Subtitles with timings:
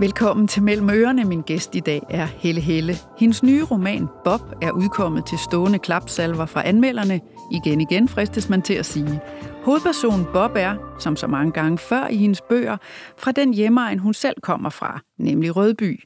[0.00, 1.24] Velkommen til Mellem Ørerne.
[1.24, 2.94] Min gæst i dag er Helle Helle.
[3.18, 7.20] Hendes nye roman Bob er udkommet til stående klapsalver fra anmelderne.
[7.52, 9.20] Igen igen fristes man til at sige.
[9.64, 12.76] Hovedpersonen Bob er, som så mange gange før i hendes bøger,
[13.18, 16.04] fra den hjemmeegn, hun selv kommer fra, nemlig Rødby.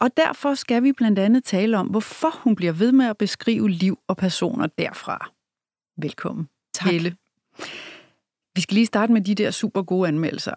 [0.00, 3.70] Og derfor skal vi blandt andet tale om, hvorfor hun bliver ved med at beskrive
[3.70, 5.30] liv og personer derfra.
[5.96, 6.90] Velkommen, tak.
[6.90, 7.16] Helle.
[8.54, 10.54] Vi skal lige starte med de der super gode anmeldelser,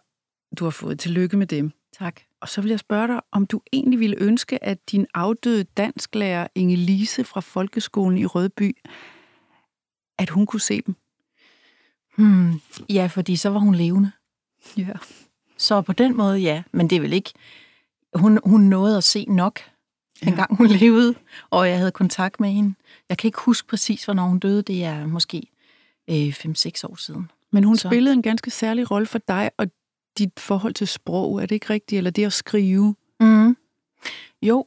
[0.59, 0.99] du har fået.
[0.99, 1.76] Tillykke med dem.
[1.93, 2.21] Tak.
[2.41, 6.47] Og så vil jeg spørge dig, om du egentlig ville ønske, at din afdøde dansklærer
[6.55, 8.77] Inge Lise fra Folkeskolen i Rødby,
[10.17, 10.95] at hun kunne se dem?
[12.17, 14.11] Hmm, ja, fordi så var hun levende.
[14.77, 14.93] Ja.
[15.57, 16.63] Så på den måde, ja.
[16.71, 17.33] Men det er vel ikke...
[18.15, 19.59] Hun, hun nåede at se nok,
[20.27, 21.15] en gang hun levede,
[21.49, 22.75] og jeg havde kontakt med hende.
[23.09, 24.61] Jeg kan ikke huske præcis, hvornår hun døde.
[24.61, 25.47] Det er måske
[26.09, 27.31] øh, 5-6 år siden.
[27.51, 27.89] Men hun Så.
[27.89, 29.67] spillede en ganske særlig rolle for dig og
[30.17, 31.41] dit forhold til sprog.
[31.41, 31.97] Er det ikke rigtigt?
[31.97, 32.95] Eller det at skrive?
[33.19, 33.57] Mm.
[34.41, 34.65] Jo,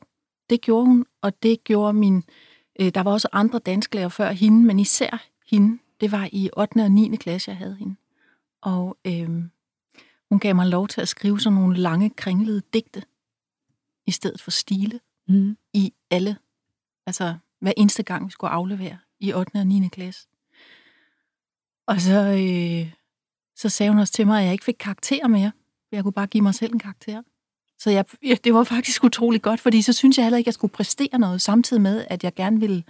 [0.50, 2.24] det gjorde hun, og det gjorde min...
[2.80, 5.78] Øh, der var også andre dansklærer før hende, men især hende.
[6.00, 6.80] Det var i 8.
[6.84, 7.16] og 9.
[7.16, 7.96] klasse, jeg havde hende.
[8.62, 9.28] Og øh,
[10.30, 13.02] hun gav mig lov til at skrive sådan nogle lange, kringlede digte,
[14.06, 15.56] i stedet for stile, Mm.
[15.72, 16.36] i alle.
[17.06, 19.56] Altså, hver eneste gang, vi skulle aflevere i 8.
[19.56, 19.88] og 9.
[19.88, 20.28] klasse.
[21.86, 22.92] Og så, øh,
[23.61, 25.53] så sagde hun også til mig, at jeg ikke fik karakterer mere.
[25.92, 27.22] Jeg kunne bare give mig selv en karakter.
[27.78, 30.47] Så jeg, ja, det var faktisk utrolig godt, fordi så synes jeg heller ikke, at
[30.47, 32.84] jeg skulle præstere noget, samtidig med, at jeg gerne ville,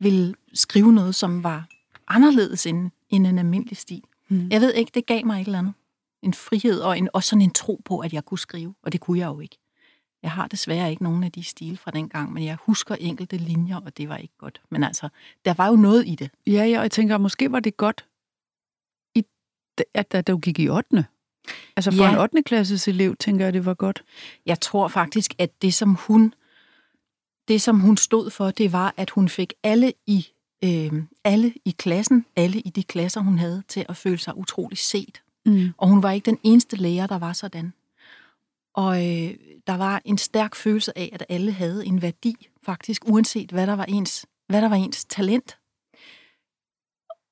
[0.00, 1.66] ville skrive noget, som var
[2.08, 4.02] anderledes end, end en almindelig stil.
[4.28, 4.48] Mm.
[4.50, 5.72] Jeg ved ikke, det gav mig et eller andet.
[6.22, 9.00] En frihed og en, også sådan en tro på, at jeg kunne skrive, og det
[9.00, 9.58] kunne jeg jo ikke.
[10.22, 13.36] Jeg har desværre ikke nogen af de stile fra den gang, men jeg husker enkelte
[13.36, 14.62] linjer, og det var ikke godt.
[14.70, 15.08] Men altså,
[15.44, 16.30] der var jo noget i det.
[16.46, 18.04] Ja, ja, og jeg tænker, måske var det godt,
[19.94, 21.04] at da du gik i 8.
[21.76, 22.12] Altså for Ja.
[22.12, 22.42] en 8.
[22.42, 24.04] klasses elev, tænker jeg, det var godt.
[24.46, 26.34] Jeg tror faktisk, at det som hun,
[27.48, 30.26] det som hun stod for, det var, at hun fik alle i,
[30.64, 30.92] øh,
[31.24, 35.22] alle i klassen, alle i de klasser, hun havde, til at føle sig utrolig set.
[35.46, 35.68] Mm.
[35.78, 37.72] Og hun var ikke den eneste lærer, der var sådan.
[38.74, 39.34] Og øh,
[39.66, 43.76] der var en stærk følelse af, at alle havde en værdi, faktisk, uanset hvad der
[43.76, 45.58] var ens, hvad der var ens talent.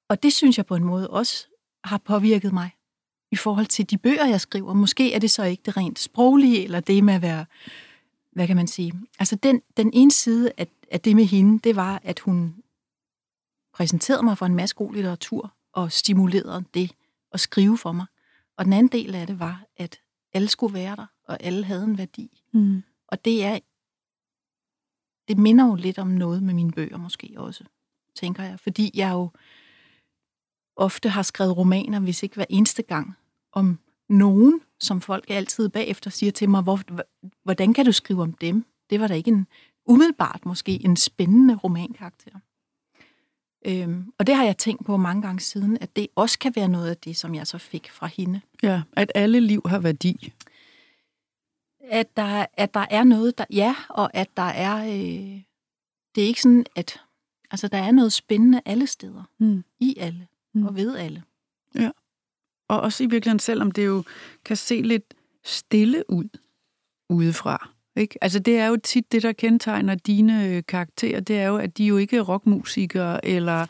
[0.09, 1.47] Og det synes jeg på en måde også
[1.85, 2.71] har påvirket mig
[3.33, 4.75] i forhold til de bøger, jeg skriver.
[4.75, 7.47] Måske er det så ikke det rent sproglige, eller det med at være,
[8.33, 8.93] hvad kan man sige?
[9.19, 12.55] Altså den, den ene side af, af det med hende, det var, at hun
[13.75, 16.93] præsenterede mig for en masse god litteratur, og stimulerede det
[17.33, 18.07] at skrive for mig.
[18.57, 20.01] Og den anden del af det var, at
[20.33, 22.43] alle skulle være der, og alle havde en værdi.
[22.53, 22.83] Mm.
[23.09, 23.59] Og det er,
[25.29, 27.65] det minder jo lidt om noget med mine bøger måske også,
[28.15, 28.61] tænker jeg.
[28.61, 29.31] Fordi jeg jo
[30.77, 33.17] ofte har skrevet romaner, hvis ikke hver eneste gang,
[33.53, 33.79] om
[34.09, 36.81] nogen, som folk altid bagefter siger til mig, hvor,
[37.45, 38.65] hvordan kan du skrive om dem?
[38.91, 39.47] Det var da ikke en,
[39.87, 42.39] umiddelbart måske en spændende romankarakter.
[43.67, 46.69] Øhm, og det har jeg tænkt på mange gange siden, at det også kan være
[46.69, 48.41] noget af det, som jeg så fik fra hende.
[48.63, 50.33] Ja, at alle liv har værdi.
[51.81, 54.85] At der, at der er noget, der ja, og at der er...
[54.85, 55.43] Øh,
[56.15, 57.01] det er ikke sådan, at...
[57.51, 59.23] Altså, der er noget spændende alle steder.
[59.39, 59.65] Mm.
[59.81, 60.27] I alle.
[60.55, 60.67] Mm.
[60.67, 61.23] Og ved alle.
[62.69, 64.05] Og også i virkeligheden, selvom det jo
[64.45, 65.15] kan se lidt
[65.45, 66.29] stille ud
[67.11, 67.69] udefra.
[67.97, 68.19] Ikke?
[68.21, 71.79] Altså det er jo tit det, der kendetegner dine øh, karakterer, det er jo, at
[71.79, 73.67] de jo ikke er rockmusikere eller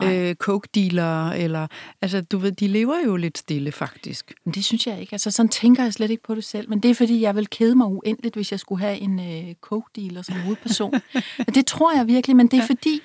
[0.00, 0.16] Nej.
[0.16, 1.66] øh, coke-dealere, eller,
[2.02, 4.34] altså du ved, de lever jo lidt stille faktisk.
[4.44, 5.12] Men det synes jeg ikke.
[5.14, 6.68] Altså, sådan tænker jeg slet ikke på det selv.
[6.68, 9.54] Men det er, fordi jeg vil kede mig uendeligt, hvis jeg skulle have en øh,
[9.60, 10.92] coke-dealer som hovedperson.
[11.46, 12.62] Men det tror jeg virkelig, men det er Ja.
[12.62, 12.66] ja.
[12.68, 13.00] fordi...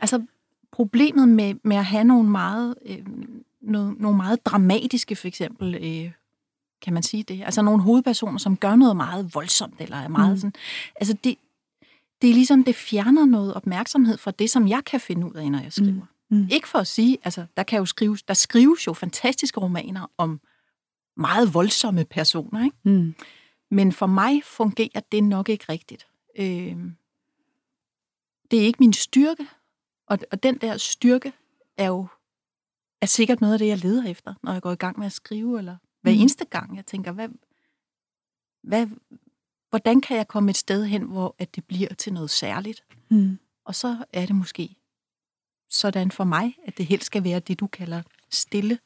[0.00, 0.22] Altså,
[0.74, 3.06] problemet med, med at have nogle meget, øh,
[3.60, 6.12] noget, nogle meget dramatiske, for eksempel, øh,
[6.82, 10.28] kan man sige det, altså nogle hovedpersoner, som gør noget meget voldsomt, eller er meget
[10.28, 10.32] Mm.
[10.32, 10.36] mm.
[10.36, 10.52] sådan...
[10.96, 11.36] Altså, det,
[12.22, 15.50] det er ligesom, det fjerner noget opmærksomhed fra det, som jeg kan finde ud af,
[15.50, 16.06] når jeg skriver.
[16.30, 16.36] Mm.
[16.36, 16.48] Mm.
[16.50, 20.40] Ikke for at sige, altså, der kan jo skrives, der skrives jo fantastiske romaner om
[21.16, 22.76] meget voldsomme personer, ikke?
[22.82, 23.14] Mm.
[23.70, 26.06] Men for mig fungerer det nok ikke rigtigt.
[26.38, 26.76] Øh,
[28.50, 29.46] det er ikke min styrke,
[30.06, 31.32] og, og den der styrke
[31.76, 32.06] er jo
[33.00, 35.12] er sikkert noget af det, jeg leder efter, når jeg går i gang med at
[35.12, 36.18] skrive, eller hver Mm.
[36.20, 37.28] eneste gang, jeg tænker, hvad,
[38.62, 38.86] hvad,
[39.70, 42.84] hvordan kan jeg komme et sted hen, hvor at det bliver til noget særligt?
[43.10, 43.38] Mm.
[43.64, 44.76] Og så er det måske
[45.70, 48.78] sådan for mig, at det helst skal være det, du kalder stille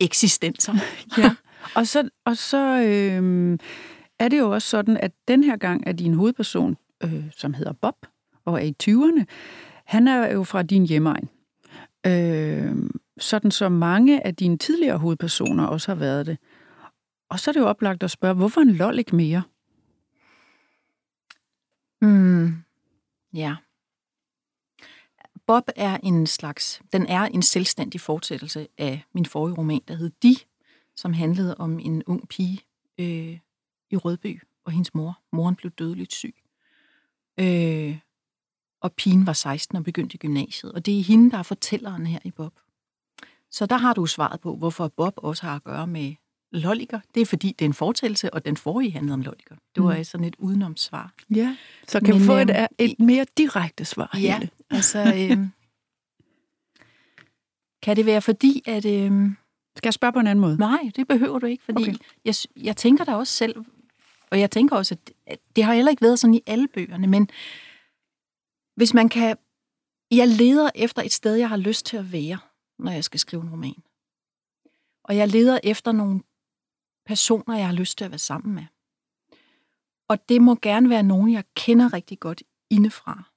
[0.00, 0.74] eksistenser.
[1.18, 1.34] Ja.
[1.74, 3.58] Og så, og så øh,
[4.18, 7.72] er det jo også sådan, at den her gang er din hovedperson, øh, som hedder
[7.72, 8.06] Bob,
[8.44, 9.24] og er i 20'erne,
[9.84, 11.28] han er jo fra din hjemmeegn.
[12.06, 12.76] Øh,
[13.18, 16.38] sådan som mange af dine tidligere hovedpersoner også har været det.
[17.28, 19.42] Og så er det jo oplagt at spørge, hvorfor en lol ikke mere?
[22.00, 22.54] Mm,
[23.32, 23.56] ja.
[25.46, 30.10] Bob er en slags, den er en selvstændig fortsættelse af min forrige roman, der hed
[30.22, 30.36] De,
[30.96, 32.60] som handlede om en ung pige
[32.98, 33.38] øh,
[33.90, 35.18] i Rødby og hendes mor.
[35.32, 36.34] Moren blev dødeligt syg.
[37.40, 37.98] Øh,
[38.82, 40.72] og pigen var 16 og begyndte i gymnasiet.
[40.72, 42.52] Og det er hende, der er fortælleren her i Bob.
[43.50, 46.14] Så der har du svaret på, hvorfor Bob også har at gøre med
[46.52, 47.00] lolliker.
[47.14, 49.54] Det er fordi, det er en fortællelse, og den forrige handlede om lolliker.
[49.74, 50.04] Det var mm.
[50.04, 51.12] sådan et udenomssvar.
[51.34, 51.56] Ja,
[51.88, 54.10] så kan vi få et, øh, et mere direkte svar.
[54.14, 54.50] Ja, hele.
[54.70, 54.98] altså...
[54.98, 55.38] Øh,
[57.82, 58.84] kan det være fordi, at...
[58.84, 59.30] Øh,
[59.76, 60.56] Skal jeg spørge på en anden måde?
[60.56, 61.94] Nej, det behøver du ikke, fordi okay.
[62.24, 63.56] jeg, jeg tænker da også selv,
[64.30, 67.06] og jeg tænker også, at, at det har heller ikke været sådan i alle bøgerne,
[67.06, 67.28] men
[68.74, 69.36] hvis man kan...
[70.10, 72.38] Jeg leder efter et sted, jeg har lyst til at være,
[72.78, 73.82] når jeg skal skrive en roman.
[75.04, 76.22] Og jeg leder efter nogle
[77.06, 78.64] personer, jeg har lyst til at være sammen med.
[80.08, 83.30] Og det må gerne være nogen, jeg kender rigtig godt indefra.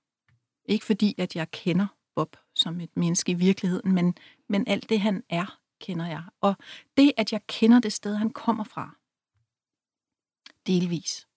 [0.66, 4.18] Ikke fordi, at jeg kender Bob som et menneske i virkeligheden, men,
[4.50, 6.24] men alt det, han er, kender jeg.
[6.42, 6.56] Og
[6.98, 8.96] det, at jeg kender det sted, han kommer fra,
[10.68, 11.28] delvis.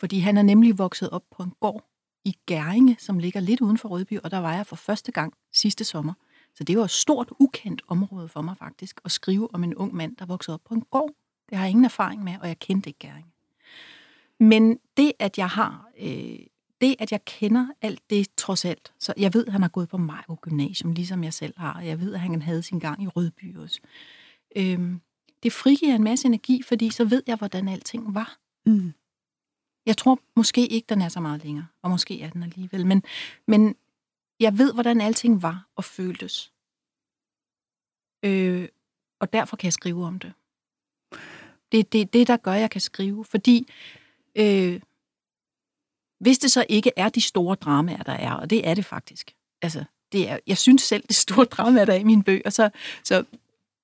[0.00, 1.95] Fordi han er nemlig vokset op på en gård
[2.26, 5.32] i Gæringe, som ligger lidt uden for Rødby, og der var jeg for første gang
[5.52, 6.12] sidste sommer.
[6.54, 9.94] Så det var et stort, ukendt område for mig faktisk, at skrive om en ung
[9.94, 11.10] mand, der voksede op på en gård.
[11.50, 13.30] Det har jeg ingen erfaring med, og jeg kendte ikke Gæringe.
[14.40, 16.38] Men det, at jeg har, øh,
[16.80, 19.88] det, at jeg kender alt det trods alt, så jeg ved, at han har gået
[19.88, 23.06] på Majbo Gymnasium, ligesom jeg selv har, jeg ved, at han havde sin gang i
[23.06, 23.80] Rødby også.
[24.56, 24.92] Øh,
[25.42, 28.38] det frigiver en masse energi, fordi så ved jeg, hvordan alting var.
[28.66, 28.92] Mm.
[29.86, 33.02] Jeg tror måske ikke, den er så meget længere, og måske er den alligevel, men,
[33.46, 33.76] men
[34.40, 36.52] jeg ved, hvordan alting var og føltes.
[38.22, 38.68] Øh,
[39.20, 40.32] og derfor kan jeg skrive om det.
[41.72, 43.24] Det er det, det, der gør, at jeg kan skrive.
[43.24, 43.68] Fordi
[44.36, 44.80] øh,
[46.18, 49.34] hvis det så ikke er de store dramaer, der er, og det er det faktisk.
[49.62, 52.70] Altså, det er, jeg synes selv, det store drama, der er i mine bøger, så,
[53.04, 53.24] så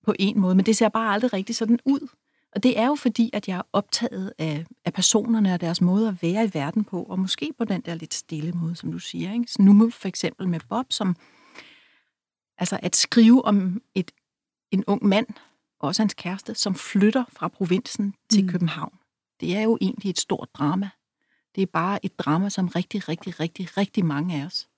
[0.05, 2.09] på en måde, men det ser bare aldrig rigtig sådan ud.
[2.55, 6.09] Og det er jo fordi, at jeg er optaget af, af personerne og deres måde
[6.09, 8.99] at være i verden på, og måske på den der lidt stille måde, som du
[8.99, 9.33] siger.
[9.33, 9.53] Ikke?
[9.53, 11.17] Så nu for eksempel med Bob, som
[12.59, 14.11] altså at skrive om et,
[14.71, 15.27] en ung mand,
[15.81, 18.51] også hans kæreste, som flytter fra provinsen til mm.
[18.51, 18.99] København.
[19.41, 20.91] Det er jo egentlig et stort drama.
[21.55, 24.69] Det er bare et drama, som rigtig, rigtig, rigtig, rigtig mange af os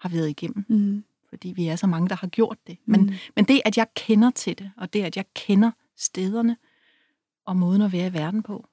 [0.00, 0.64] har været igennem.
[0.68, 1.04] Mm.
[1.28, 2.78] Fordi vi er så mange, der har gjort det.
[2.86, 3.12] Men, mm.
[3.36, 6.56] men det, at jeg kender til det, og det, at jeg kender stederne,
[7.46, 8.66] og måden at være i verden på.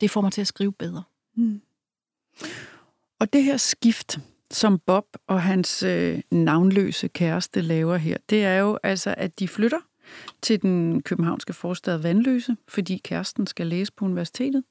[0.00, 1.02] Det får mig til at skrive bedre.
[1.36, 1.60] Mm.
[3.20, 4.18] Og det her skift,
[4.50, 9.48] som Bob og hans øh, navnløse kæreste laver her, det er jo altså, at de
[9.48, 9.80] flytter
[10.42, 14.64] til den københavnske forstad Vandløse, fordi kæresten skal læse på universitetet.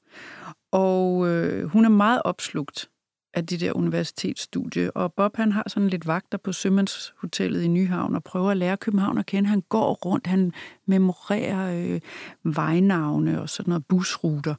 [0.72, 2.90] Og øh, hun er meget opslugt
[3.36, 4.96] af det der universitetsstudie.
[4.96, 8.76] Og Bob han har sådan lidt vagter på Sømandshotellet i Nyhavn og prøver at lære
[8.76, 9.48] København at kende.
[9.48, 10.52] Han går rundt, han
[10.86, 12.00] memorerer øh,
[12.56, 14.54] vejnavne og sådan noget busruter.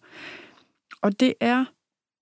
[1.02, 1.66] Og det er,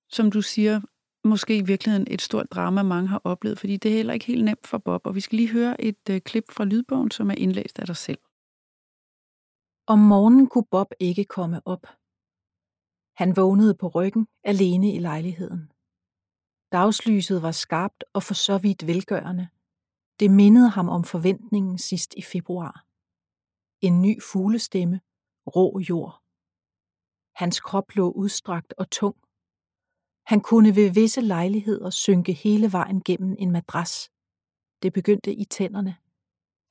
[0.09, 0.81] som du siger,
[1.23, 4.45] måske i virkeligheden et stort drama, mange har oplevet, fordi det er heller ikke helt
[4.45, 5.07] nemt for Bob.
[5.07, 7.97] Og vi skal lige høre et øh, klip fra lydbogen, som er indlæst af dig
[7.97, 8.19] selv.
[9.87, 11.87] Om morgenen kunne Bob ikke komme op.
[13.17, 15.74] Han vågnede på ryggen, alene i lejligheden.
[16.75, 19.47] Dagslyset var skarpt og for så vidt velgørende.
[20.19, 22.85] Det mindede ham om forventningen sidst i februar.
[23.81, 25.01] En ny fuglestemme,
[25.55, 26.21] rå jord.
[27.35, 29.15] Hans krop lå udstrakt og tung.
[30.25, 34.11] Han kunne ved visse lejligheder synke hele vejen gennem en madras.
[34.81, 35.95] Det begyndte i tænderne.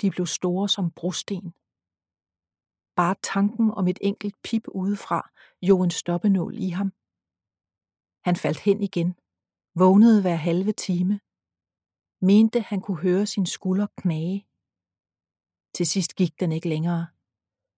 [0.01, 1.55] De blev store som brosten.
[2.97, 5.31] Bare tanken om et enkelt pip udefra
[5.63, 6.93] jo en stoppenål i ham.
[8.25, 9.15] Han faldt hen igen
[9.75, 11.21] vågnede hver halve time,
[12.21, 14.47] mente han kunne høre sin skulder knage.
[15.75, 17.07] Til sidst gik den ikke længere,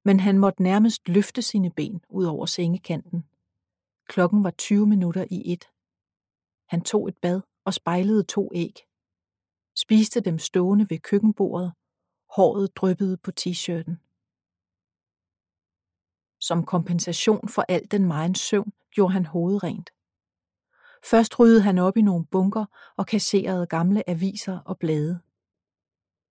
[0.05, 3.25] men han måtte nærmest løfte sine ben ud over sengekanten.
[4.09, 5.65] Klokken var 20 minutter i et.
[6.67, 8.87] Han tog et bad og spejlede to æg.
[9.75, 11.73] Spiste dem stående ved køkkenbordet.
[12.37, 13.95] Håret dryppede på t-shirten.
[16.41, 19.91] Som kompensation for al den megen søvn gjorde han hovedet rent.
[21.05, 22.65] Først ryddede han op i nogle bunker
[22.97, 25.21] og kasserede gamle aviser og blade.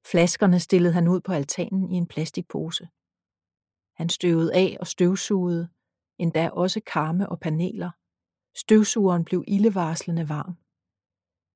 [0.05, 2.89] Flaskerne stillede han ud på altanen i en plastikpose.
[3.93, 5.69] Han støvede af og støvsugede,
[6.17, 7.91] endda også karme og paneler.
[8.55, 10.57] Støvsugeren blev ildevarslende varm.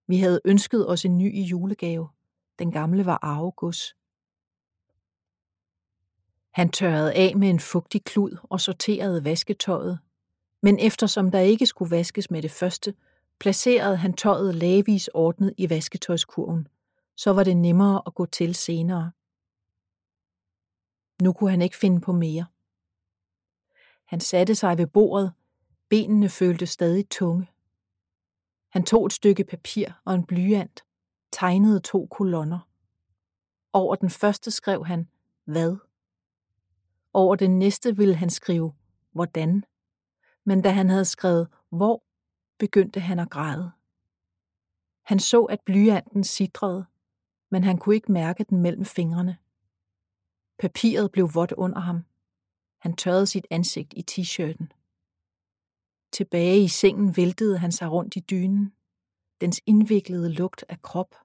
[0.08, 2.10] Vi havde ønsket os en ny i julegave.
[2.60, 3.96] Den gamle var arvegods.
[6.51, 10.00] Han tørrede af med en fugtig klud og sorterede vasketøjet,
[10.62, 12.94] men eftersom der ikke skulle vaskes med det første,
[13.39, 16.68] placerede han tøjet lagvis ordnet i vasketøjskurven.
[17.16, 19.12] Så var det nemmere at gå til senere.
[21.22, 22.46] Nu kunne han ikke finde på mere.
[24.06, 25.34] Han satte sig ved bordet.
[25.89, 27.48] Benene følte stadig tunge.
[28.70, 30.84] Han tog et stykke papir og en blyant,
[31.32, 32.70] tegnede to kolonner.
[33.74, 35.10] Over den første skrev han,
[35.46, 35.78] hvad?
[37.13, 38.74] Over den næste ville han skrive,
[39.12, 39.63] hvordan?
[40.50, 42.03] Men da han havde skrevet, hvor,
[42.60, 43.72] begyndte han at græde.
[45.06, 46.86] Han så, at blyanten sidrede,
[47.51, 49.38] men han kunne ikke mærke den mellem fingrene.
[50.60, 52.03] Papiret blev vådt under ham.
[52.79, 54.68] Han tørrede sit ansigt i t-shirten.
[56.12, 58.74] Tilbage i sengen væltede han sig rundt i dynen,
[59.41, 61.15] dens indviklede lugt af krop.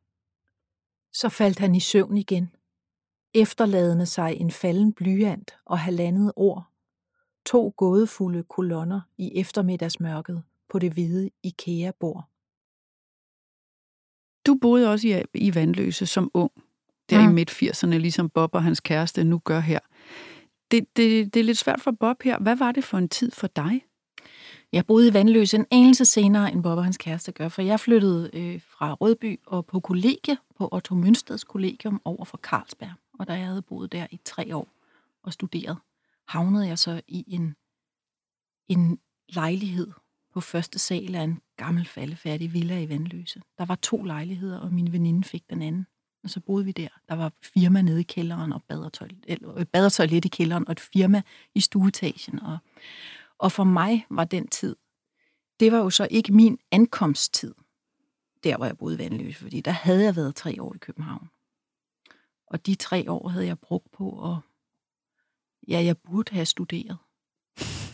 [1.13, 2.57] Så faldt han i søvn igen,
[3.35, 6.74] efterladende sig en falden blyant og halvandet ord,
[7.47, 12.25] to gådefulde kolonner i eftermiddagsmørket på det hvide IKEA-bord.
[14.47, 16.53] Du boede også i, i Vandløse som ung,
[17.11, 17.31] der mm.
[17.31, 19.79] i midt-80'erne, ligesom Bob og hans kæreste nu gør her.
[20.71, 22.39] Det, det, det er lidt svært for Bob her.
[22.39, 23.85] Hvad var det for en tid for dig?
[24.73, 27.81] Jeg boede i Vandløse en anelse senere, end Bob og hans kæreste gør, for jeg
[27.81, 32.93] flyttede øh, fra Rødby og på kollegie, på Otto Mønsteds kollegium over for Carlsberg.
[33.19, 34.69] Og da jeg havde boet der i tre år
[35.23, 35.77] og studeret,
[36.29, 37.55] havnede jeg så i en,
[38.69, 39.93] en lejlighed
[40.33, 43.43] på første sal af en gammel faldefærdig villa i Vandløse.
[43.59, 45.87] Der var to lejligheder, og min veninde fik den anden.
[46.25, 46.89] Og så boede vi der.
[47.09, 51.23] Der var firma nede i kælderen, og badertoilet, øh, badertoilet i kælderen, og et firma
[51.55, 52.41] i stueetagen.
[52.41, 52.59] Og,
[53.39, 54.77] og for mig var den tid,
[55.61, 57.55] det var jo så ikke min ankomsttid,
[58.45, 61.31] der hvor jeg boede i Vandløse, fordi der havde jeg været tre år i København.
[62.47, 64.37] Og de tre år havde jeg brugt på at,
[65.69, 66.97] ja, jeg burde have studeret.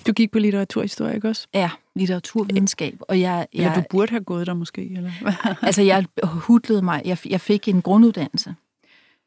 [0.07, 1.49] Du gik på litteraturhistorie, ikke også?
[1.55, 2.99] Ja, litteraturvidenskab.
[3.01, 4.91] Og jeg, jeg, eller du burde have gået der måske?
[4.91, 5.13] Eller?
[5.67, 7.03] altså, jeg hudlede mig.
[7.05, 8.55] Jeg, jeg fik en grunduddannelse.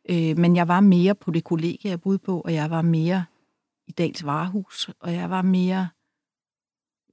[0.09, 3.25] Øh, men jeg var mere på det kollegie, jeg boede på, og jeg var mere
[3.87, 5.87] i Dals Varehus, og jeg var mere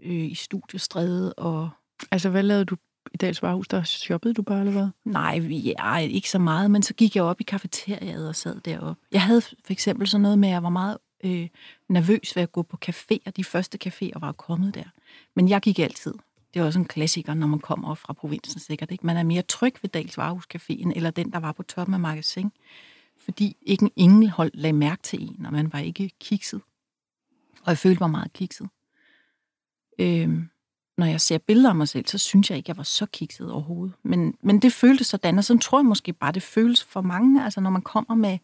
[0.03, 1.33] øh, i studiestræde.
[1.33, 1.71] Og...
[2.11, 2.77] Altså, hvad lavede du
[3.15, 3.69] i Dals Varehus?
[3.69, 4.89] Der shoppede du bare, eller hvad?
[5.05, 9.03] Nej, ja, ikke så meget, men så gik jeg op i kafeteriet og sad deroppe.
[9.13, 11.49] Jeg havde for eksempel sådan noget med, at jeg var meget øh,
[11.89, 13.31] nervøs ved at gå på caféer.
[13.37, 14.85] De første caféer var kommet der.
[15.35, 16.15] Men jeg gik altid.
[16.55, 18.91] Det er også en klassiker, når man kommer fra provinsen sikkert.
[18.91, 19.07] Ikke?
[19.07, 22.01] Man er mere tryg ved Dals Varehus Caféen, eller den, der var på toppen af
[22.01, 22.53] magasin.
[23.25, 26.61] Fordi ikke en engel hold lagde mærke til en, og man var ikke kikset.
[27.63, 28.69] Og jeg følte mig meget kikset.
[29.99, 30.49] Øhm,
[30.99, 33.53] når jeg ser billeder af mig selv, så synes jeg ikke, jeg var så kikset
[33.53, 33.95] overhovedet.
[34.03, 37.45] Men, men det føltes sådan, og sådan tror jeg måske bare, det føles for mange.
[37.45, 38.39] Altså når man kommer med,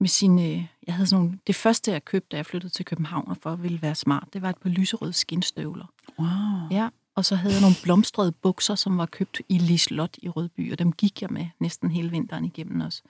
[0.00, 0.68] med sine...
[0.86, 3.50] Jeg havde sådan nogle, det første, jeg købte, da jeg flyttede til København, og for
[3.50, 5.86] at ville være smart, det var et par lyserøde skinstøvler.
[6.18, 6.68] Wow.
[6.70, 10.72] Ja, og så havde jeg nogle blomstrede bukser, som var købt i Lislot i Rødby,
[10.72, 13.02] og dem gik jeg med næsten hele vinteren igennem også.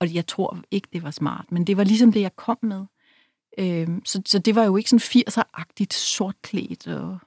[0.00, 2.84] Og jeg tror ikke, det var smart, men det var ligesom det, jeg kom med.
[3.58, 6.86] Øhm, så, så det var jo ikke sådan 80'er-agtigt sortklædt.
[6.86, 7.18] Og,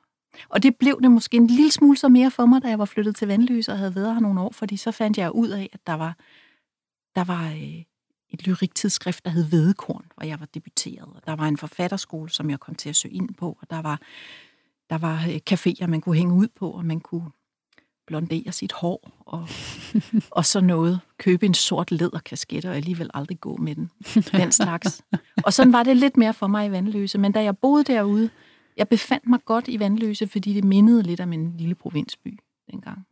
[0.49, 2.85] og det blev det måske en lille smule så mere for mig, da jeg var
[2.85, 5.69] flyttet til Vandløs og havde været her nogle år, fordi så fandt jeg ud af,
[5.73, 6.17] at der var,
[7.15, 7.83] der var øh,
[8.33, 11.09] et lyriktidsskrift, der hed Vedekorn, hvor jeg var debuteret.
[11.15, 13.81] Og der var en forfatterskole, som jeg kom til at søge ind på, og der
[13.81, 14.01] var,
[14.89, 17.31] der var øh, caféer, man kunne hænge ud på, og man kunne
[18.07, 19.47] blondere sit hår, og,
[20.37, 20.99] og så noget.
[21.17, 23.91] Købe en sort læderkasket, og alligevel aldrig gå med den.
[24.31, 25.01] Den slags.
[25.43, 27.17] Og sådan var det lidt mere for mig i Vandløse.
[27.17, 28.29] Men da jeg boede derude,
[28.77, 32.39] jeg befandt mig godt i Vandløse, fordi det mindede lidt om en lille provinsby
[32.71, 33.07] dengang.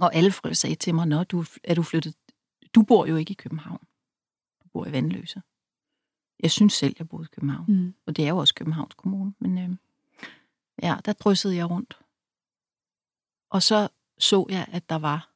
[0.00, 2.14] Og alle sagde til mig, når du er du flyttet...
[2.74, 3.80] Du bor jo ikke i København
[4.72, 5.42] bor i Vandløse.
[6.42, 7.64] Jeg synes selv, jeg boede i København.
[7.68, 7.94] Mm.
[8.06, 9.34] Og det er jo også Københavns Kommune.
[9.38, 9.76] Men øh,
[10.82, 11.98] ja, der dryssede jeg rundt.
[13.50, 13.88] Og så
[14.20, 15.30] så jeg, at der var,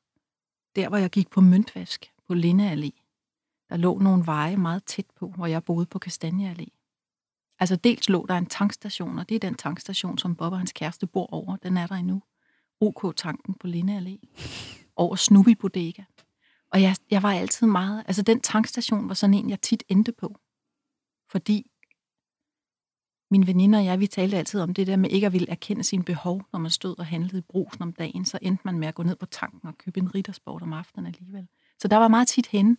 [0.76, 2.90] der hvor jeg gik på Møntvask, på Linde Allé,
[3.68, 6.66] der lå nogle veje meget tæt på, hvor jeg boede på Kastanje Allé.
[7.58, 10.72] Altså dels lå der en tankstation, og det er den tankstation, som Bob og hans
[10.72, 11.56] kæreste bor over.
[11.56, 12.22] Den er der endnu.
[12.80, 14.26] OK-tanken på Linde Allé.
[14.96, 16.02] Over Snubi Bodega.
[16.74, 18.04] Og jeg, jeg var altid meget...
[18.06, 20.36] Altså, den tankstation var sådan en, jeg tit endte på.
[21.30, 21.70] Fordi
[23.30, 25.84] min veninder og jeg, vi talte altid om det der med ikke at ville erkende
[25.84, 28.88] sine behov, når man stod og handlede i brusen om dagen, så endte man med
[28.88, 31.46] at gå ned på tanken og købe en riddersport om aftenen alligevel.
[31.78, 32.76] Så der var meget tit henne.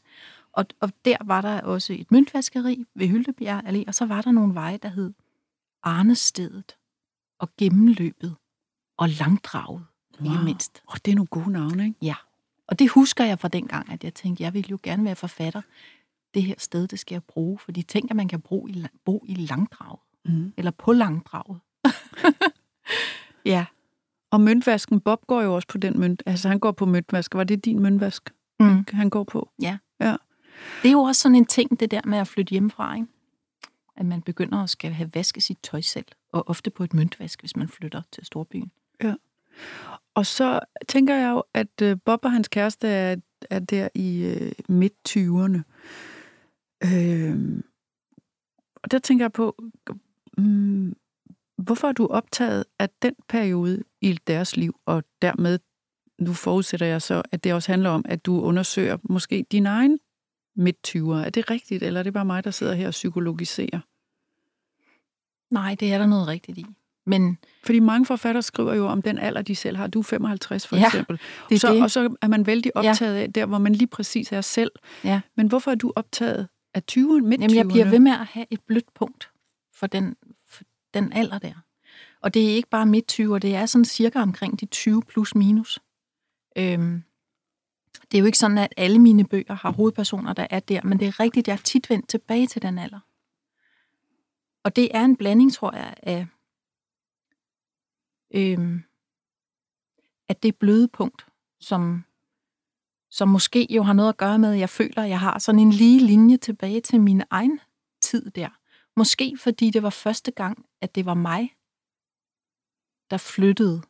[0.51, 4.31] Og, og der var der også et møntvaskeri ved Hyldebjerg Allé, og så var der
[4.31, 5.13] nogle veje, der hed
[5.83, 6.77] Arnestedet
[7.39, 8.35] og Gennemløbet
[8.97, 9.85] og Langdraget,
[10.21, 10.31] wow.
[10.31, 10.83] ikke mindst.
[10.87, 11.97] Og det er nogle gode navne, ikke?
[12.01, 12.15] Ja.
[12.67, 15.61] Og det husker jeg fra dengang, at jeg tænkte, jeg ville jo gerne være forfatter.
[16.33, 19.23] Det her sted, det skal jeg bruge, fordi tænk, at man kan bo i, bo
[19.27, 19.97] i langdrag.
[20.25, 20.53] Mm.
[20.57, 21.59] Eller på langdraget.
[23.45, 23.65] ja.
[24.31, 26.23] Og møntvasken, Bob går jo også på den mønt.
[26.25, 27.33] Altså, han går på møntvask.
[27.35, 28.29] Var det din møntvask,
[28.59, 28.85] Mm.
[28.91, 29.49] han går på?
[29.61, 29.77] Ja.
[29.99, 30.15] Ja.
[30.81, 33.07] Det er jo også sådan en ting, det der med at flytte hjemmefra, ikke?
[33.97, 37.39] At man begynder at skal have vasket sit tøj selv, og ofte på et møntvask,
[37.39, 38.71] hvis man flytter til storbyen.
[40.13, 43.15] Og så tænker jeg jo, at øh, Bob og hans kæreste er,
[43.49, 45.61] er der i øh, midt-20'erne.
[46.83, 47.61] Øh,
[48.75, 49.63] og der tænker jeg på,
[50.37, 50.95] mm,
[51.57, 55.59] hvorfor er du optaget af den periode i deres liv, og dermed,
[56.19, 59.99] nu forudsætter jeg så, at det også handler om, at du undersøger måske din egen
[60.55, 61.25] midt-20'er.
[61.25, 63.79] Er det rigtigt, eller er det bare mig, der sidder her og psykologiserer?
[65.53, 66.65] Nej, det er der noget rigtigt i.
[67.05, 69.87] Men Fordi mange forfattere skriver jo om den alder, de selv har.
[69.87, 71.19] Du er 55 for Ja, eksempel.
[71.49, 71.83] det er så, det.
[71.83, 74.71] Og så er man vældig optaget af der, hvor man lige præcis er selv.
[75.03, 75.21] Ja.
[75.35, 78.45] Men hvorfor er du optaget af 20'erne, midt Jamen, jeg bliver ved med at have
[78.49, 79.29] et blødt punkt
[79.73, 80.15] for den,
[80.49, 81.53] for den alder der.
[82.21, 85.35] Og det er ikke bare midt 20'er, det er sådan cirka omkring de 20 plus
[85.35, 85.79] minus.
[86.57, 87.03] Øhm,
[88.11, 90.99] det er jo ikke sådan, at alle mine bøger har hovedpersoner, der er der, men
[90.99, 92.99] det er rigtigt, jeg er tit vendt tilbage til den alder.
[94.63, 96.27] Og det er en blanding, tror jeg, af,
[98.33, 98.83] øhm,
[100.29, 101.25] at det bløde punkt,
[101.59, 102.03] som,
[103.09, 105.59] som måske jo har noget at gøre med, at jeg føler, at jeg har sådan
[105.59, 107.59] en lige linje tilbage til min egen
[108.01, 108.49] tid der.
[108.95, 111.55] Måske fordi det var første gang, at det var mig,
[113.09, 113.81] der flyttede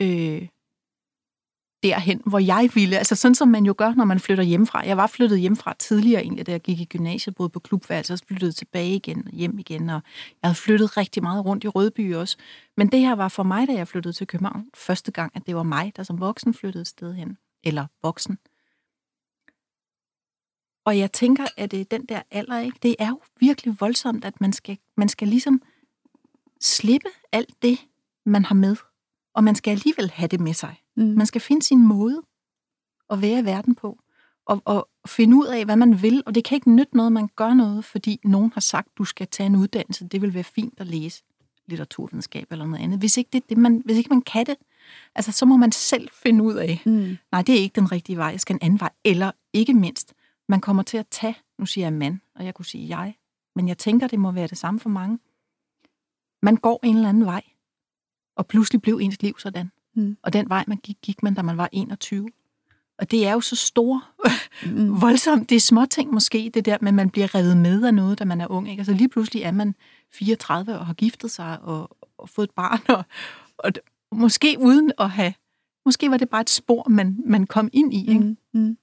[0.00, 0.48] øh,
[1.86, 2.98] derhen, hvor jeg ville.
[2.98, 4.86] Altså sådan, som man jo gør, når man flytter hjemmefra.
[4.86, 8.18] Jeg var flyttet hjemmefra tidligere egentlig, da jeg gik i gymnasiet, både på klubværelse og
[8.18, 9.90] så flyttede tilbage igen og hjem igen.
[9.90, 10.02] Og
[10.42, 12.36] jeg havde flyttet rigtig meget rundt i Rødby også.
[12.76, 15.56] Men det her var for mig, da jeg flyttede til København, første gang, at det
[15.56, 17.38] var mig, der som voksen flyttede et sted hen.
[17.64, 18.38] Eller voksen.
[20.84, 22.78] Og jeg tænker, at det den der alder, ikke?
[22.82, 25.62] det er jo virkelig voldsomt, at man skal, man skal ligesom
[26.60, 27.78] slippe alt det,
[28.26, 28.76] man har med.
[29.36, 30.76] Og man skal alligevel have det med sig.
[30.96, 31.04] Mm.
[31.04, 32.22] Man skal finde sin måde
[33.10, 33.98] at være i verden på.
[34.46, 36.22] Og, og finde ud af, hvad man vil.
[36.26, 39.26] Og det kan ikke nytte noget, man gør noget, fordi nogen har sagt, du skal
[39.28, 40.08] tage en uddannelse.
[40.08, 41.22] Det vil være fint at læse
[41.66, 42.98] litteraturvidenskab eller noget andet.
[42.98, 44.56] Hvis ikke, det, det man, hvis ikke man kan det,
[45.14, 47.16] altså, så må man selv finde ud af, Mm.
[47.32, 48.90] nej, det er ikke den rigtige vej, jeg skal en anden vej.
[49.04, 50.14] Eller ikke mindst,
[50.48, 53.14] man kommer til at tage, nu siger jeg mand, og jeg kunne sige jeg,
[53.56, 55.18] men jeg tænker, det må være det samme for mange.
[56.42, 57.42] Man går en eller anden vej,
[58.36, 59.70] og pludselig blev ens liv sådan.
[59.94, 60.16] Mm.
[60.22, 62.28] Og den vej, man gik, gik man, da man var 21.
[62.98, 64.00] Og det er jo så store,
[64.66, 65.00] Mm.
[65.00, 65.50] voldsomt.
[65.50, 68.24] Det er småting måske, det der med, at man bliver revet med af noget, da
[68.24, 68.70] man er ung.
[68.70, 68.80] Ikke?
[68.80, 69.74] Altså lige pludselig er man
[70.12, 73.04] 34 og har giftet sig og, og fået et barn, og,
[73.58, 73.72] og
[74.12, 75.34] måske uden at have...
[75.84, 78.08] Måske var det bare et spor, man, man kom ind i.
[78.08, 78.20] Ikke?
[78.20, 78.36] Mm.
[78.60, 78.76] Mm.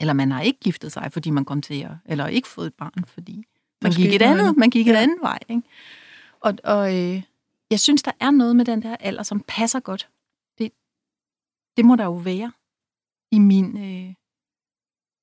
[0.00, 1.90] Eller man har ikke giftet sig, fordi man kom til at...
[2.06, 3.36] Eller ikke fået et barn, fordi
[3.82, 4.98] man Måske gik et andet, man gik et Ja.
[4.98, 5.38] andet vej.
[5.48, 5.62] Ikke?
[6.40, 7.22] Og, og øh,
[7.70, 10.10] jeg synes, der er noget med den der alder, som passer godt.
[10.58, 10.72] Det,
[11.76, 12.52] det må der jo være
[13.32, 13.78] i min...
[13.78, 14.14] Øh,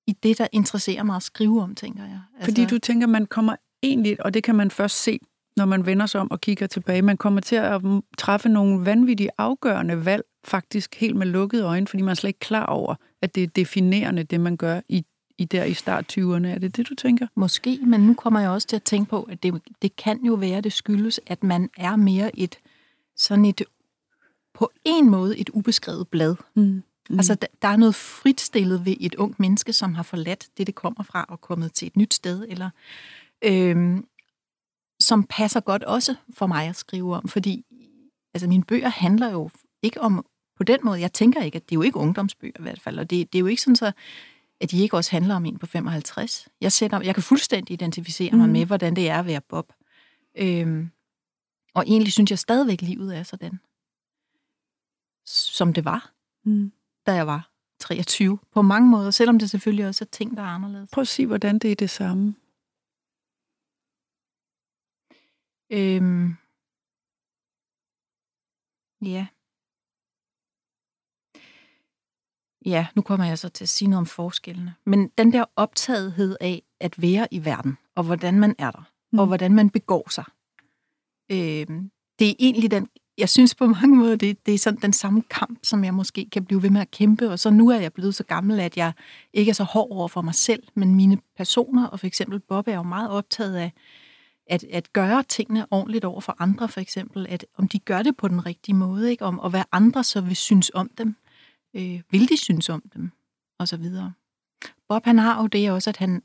[0.07, 2.21] i det, der interesserer mig at skrive om, tænker jeg.
[2.35, 5.19] Altså, Fordi du tænker, man kommer egentlig, og det kan man først se,
[5.57, 7.81] når man vender sig om og kigger tilbage, man kommer til at
[8.17, 12.39] træffe nogle vanvittige afgørende valg, faktisk helt med lukkede øjne, fordi man er slet ikke
[12.39, 15.05] klar over, at det er definerende, det man gør i,
[15.37, 16.47] i der i start 20'erne.
[16.47, 17.27] Er det det, du tænker?
[17.35, 20.33] Måske, men nu kommer jeg også til at tænke på, at det, det kan jo
[20.33, 22.59] være, det skyldes, at man er mere et
[23.15, 23.61] sådan et,
[24.53, 26.35] på en måde et ubeskrevet blad.
[26.53, 26.83] Mm.
[27.09, 27.15] Mm.
[27.19, 30.75] Altså, der, der er noget fritstillet ved et ungt menneske, som har forladt det, det
[30.75, 32.69] kommer fra, og kommet til et nyt sted, eller
[33.43, 34.05] øhm,
[34.99, 37.65] som passer godt også for mig at skrive om, fordi
[38.33, 39.49] altså, mine bøger handler jo
[39.81, 40.25] ikke om,
[40.57, 42.99] på den måde, jeg tænker ikke, at det er jo ikke ungdomsbøger i hvert fald,
[42.99, 43.91] og det, det er jo ikke sådan så,
[44.61, 46.47] at de ikke også handler om en på 55.
[46.61, 48.51] Jeg, sætter, jeg kan fuldstændig identificere mig Mhm.
[48.53, 49.73] med, hvordan det er at være Bob.
[50.37, 50.89] Øhm,
[51.73, 53.59] og egentlig synes jeg stadigvæk, livet er sådan,
[55.25, 56.11] som det var
[56.43, 56.71] Mm.
[57.05, 60.47] da jeg var 23, på mange måder, selvom det selvfølgelig også er ting, der er
[60.47, 60.89] anderledes.
[60.93, 62.35] Prøv at sige, hvordan det er det samme.
[65.71, 66.35] Øhm,
[69.01, 69.27] ja.
[72.65, 74.73] Ja, nu kommer jeg så til at sige noget om forskellene.
[74.85, 79.19] Men den der optagethed af at være i verden, og hvordan man er der, mm.
[79.19, 80.25] og hvordan man begår sig,
[81.31, 84.93] øhm, det er egentlig den, jeg synes på mange måder, det, det er sådan den
[84.93, 87.79] samme kamp, som jeg måske kan blive ved med at kæmpe, og så nu er
[87.79, 88.93] jeg blevet så gammel, at jeg
[89.33, 92.67] ikke er så hård over for mig selv, men mine personer, og for eksempel Bob
[92.67, 93.71] er jo meget optaget af,
[94.47, 98.17] at, at gøre tingene ordentligt over for andre, for eksempel, at om de gør det
[98.17, 99.25] på den rigtige måde, ikke?
[99.25, 101.15] Om, og hvad andre så vil synes om dem.
[101.75, 103.11] Øh, vil de synes om dem?
[103.59, 104.13] Og så videre.
[104.87, 106.23] Bob, han har jo det også, at han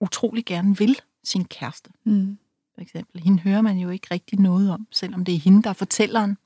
[0.00, 2.38] utrolig gerne vil sin kæreste, Mm.
[2.74, 3.20] for eksempel.
[3.20, 6.38] Hende hører man jo ikke rigtig noget om, selvom det er hende, der er fortælleren.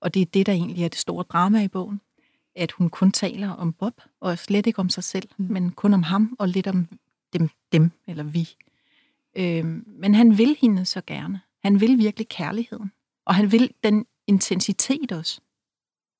[0.00, 2.00] Og det er det, der egentlig er det store drama i bogen.
[2.56, 5.46] At hun kun taler om Bob, og slet ikke om sig selv, mm.
[5.50, 6.88] men kun om ham, og lidt om
[7.32, 8.48] dem, dem eller vi.
[9.36, 11.40] Øhm, men han vil hende så gerne.
[11.62, 12.92] Han vil virkelig kærligheden.
[13.26, 15.40] Og han vil den intensitet også,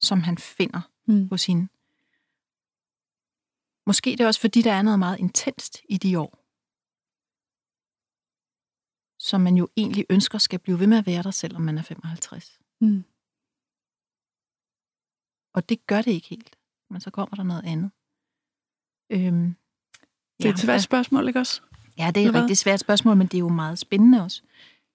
[0.00, 1.28] som han finder mm.
[1.28, 1.68] hos hende.
[3.86, 6.44] Måske det er også, fordi der er noget meget intenst i de år,
[9.18, 11.82] som man jo egentlig ønsker skal blive ved med at være der, selvom man er
[11.82, 12.60] 55.
[12.80, 13.04] Mm.
[15.54, 16.58] Og det gør det ikke helt.
[16.90, 17.90] Men så kommer der noget andet.
[19.10, 19.56] Øhm,
[20.38, 21.62] det er et svært spørgsmål, ikke også?
[21.98, 24.42] Ja, det er et rigtig svært spørgsmål, men det er jo meget spændende også.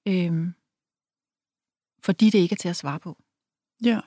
[0.08, 0.54] Øhm,
[2.04, 3.18] fordi det ikke er til at svare på.
[3.84, 4.00] Ja.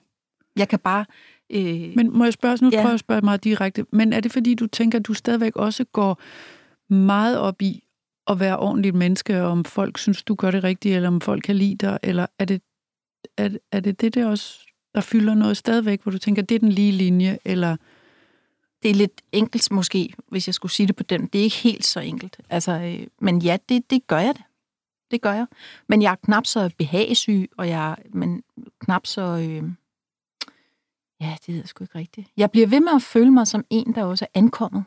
[0.56, 1.06] Jeg kan bare...
[1.52, 2.76] Øh, men må jeg spørge, nu ja.
[2.76, 5.56] prøver jeg at spørge meget direkte, men er det fordi, du tænker, at du stadigvæk
[5.56, 6.20] også går
[6.94, 7.82] meget op i
[8.26, 11.42] at være ordentligt menneske, og om folk synes, du gør det rigtigt, eller om folk
[11.42, 12.62] kan lide dig, eller er det
[13.36, 14.58] er, er det det, der også
[14.94, 17.76] der fylder noget stadigvæk, hvor du tænker, det er den lige linje, eller...
[18.82, 21.26] Det er lidt enkelt måske, hvis jeg skulle sige det på den.
[21.26, 22.40] Det er ikke helt så enkelt.
[22.50, 24.42] Altså, øh, men ja, det, det gør jeg det.
[25.10, 25.46] Det gør jeg.
[25.88, 28.42] Men jeg er knap så behagesyg, og jeg men
[28.80, 29.22] knap så...
[29.22, 29.62] Øh,
[31.22, 32.28] ja, det ved jeg sgu ikke rigtigt.
[32.36, 34.84] Jeg bliver ved med at føle mig som en, der også er ankommet.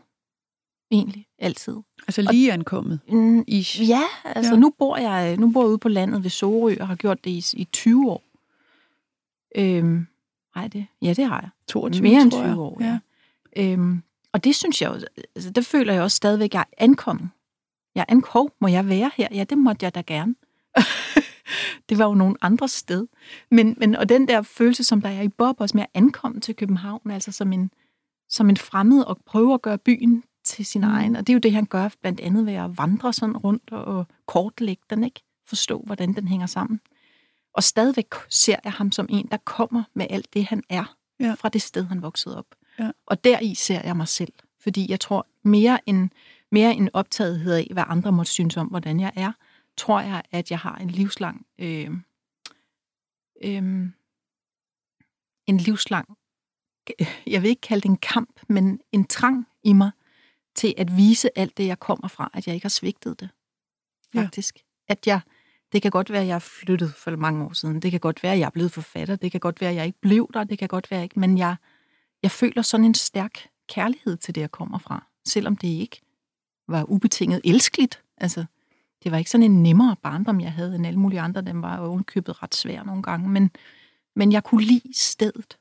[0.92, 1.78] Egentlig, altid.
[2.08, 3.00] Altså lige og, ankommet?
[3.10, 3.90] Mm, ish.
[3.90, 4.60] Ja, altså ja.
[4.60, 7.32] nu bor jeg nu bor jeg ude på landet ved Sorø, og har gjort det
[7.32, 8.24] i, i 20 år.
[9.56, 10.08] Øhm,
[10.56, 11.50] ej, det, ja, det har jeg.
[11.68, 13.00] 22, Mere end 20 år, ja.
[13.56, 13.72] ja.
[13.72, 16.84] Øhm, og det synes jeg jo, altså, der føler jeg også stadigvæk, at jeg er
[16.84, 17.30] ankommet.
[17.96, 19.28] Jeg er ankom, må jeg være her?
[19.32, 20.36] Ja, det måtte jeg da gerne.
[21.90, 23.08] det var jo nogen andre sted.
[23.52, 26.40] Men, men, og den der følelse, som der er i Bob, også med at ankomme
[26.40, 27.72] til København, altså som en,
[28.30, 30.88] som en fremmed, og prøve at gøre byen til sin mm.
[30.88, 31.16] egen.
[31.16, 34.06] Og det er jo det, han gør blandt andet ved at vandre sådan rundt og
[34.26, 35.22] kortlægge den, ikke?
[35.48, 36.80] Forstå, hvordan den hænger sammen.
[37.54, 41.34] Og stadigvæk ser jeg ham som en, der kommer med alt det, han er ja.
[41.34, 42.46] fra det sted, han voksede op.
[42.80, 42.92] Ja.
[43.06, 44.34] Og deri ser jeg mig selv.
[44.60, 46.10] Fordi jeg tror, mere end,
[46.52, 49.32] mere end optagethed af, hvad andre måtte synes om, hvordan jeg er,
[49.78, 51.46] tror jeg, at jeg har en livslang...
[51.60, 51.92] Øh,
[53.44, 53.90] øh,
[55.48, 56.18] en livslang...
[57.28, 59.92] Jeg vil ikke kalde det en kamp, men en trang i mig
[60.56, 63.30] til at vise alt det, jeg kommer fra, at jeg ikke har svigtet det.
[64.14, 64.56] Faktisk.
[64.56, 64.94] Ja.
[64.94, 65.22] At jeg
[65.76, 67.82] det kan godt være, at jeg er flyttet for mange år siden.
[67.82, 69.16] Det kan godt være, at jeg er blevet forfatter.
[69.16, 70.44] Det kan godt være, at jeg ikke blev der.
[70.44, 71.20] Det kan godt være, ikke.
[71.20, 71.56] Men jeg,
[72.24, 75.08] jeg føler sådan en stærk kærlighed til det, jeg kommer fra.
[75.26, 76.02] Selvom det ikke
[76.68, 78.04] var ubetinget elskeligt.
[78.18, 78.46] Altså,
[79.04, 81.42] det var ikke sådan en nemmere barndom, jeg havde, end alle mulige andre.
[81.42, 83.30] Den var jo købet ret svær nogle gange.
[83.30, 83.52] Men,
[84.16, 85.58] men jeg kunne lide stedet.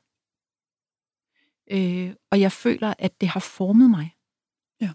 [1.71, 4.15] Øh, og jeg føler, at det har formet mig.
[4.81, 4.91] Ja.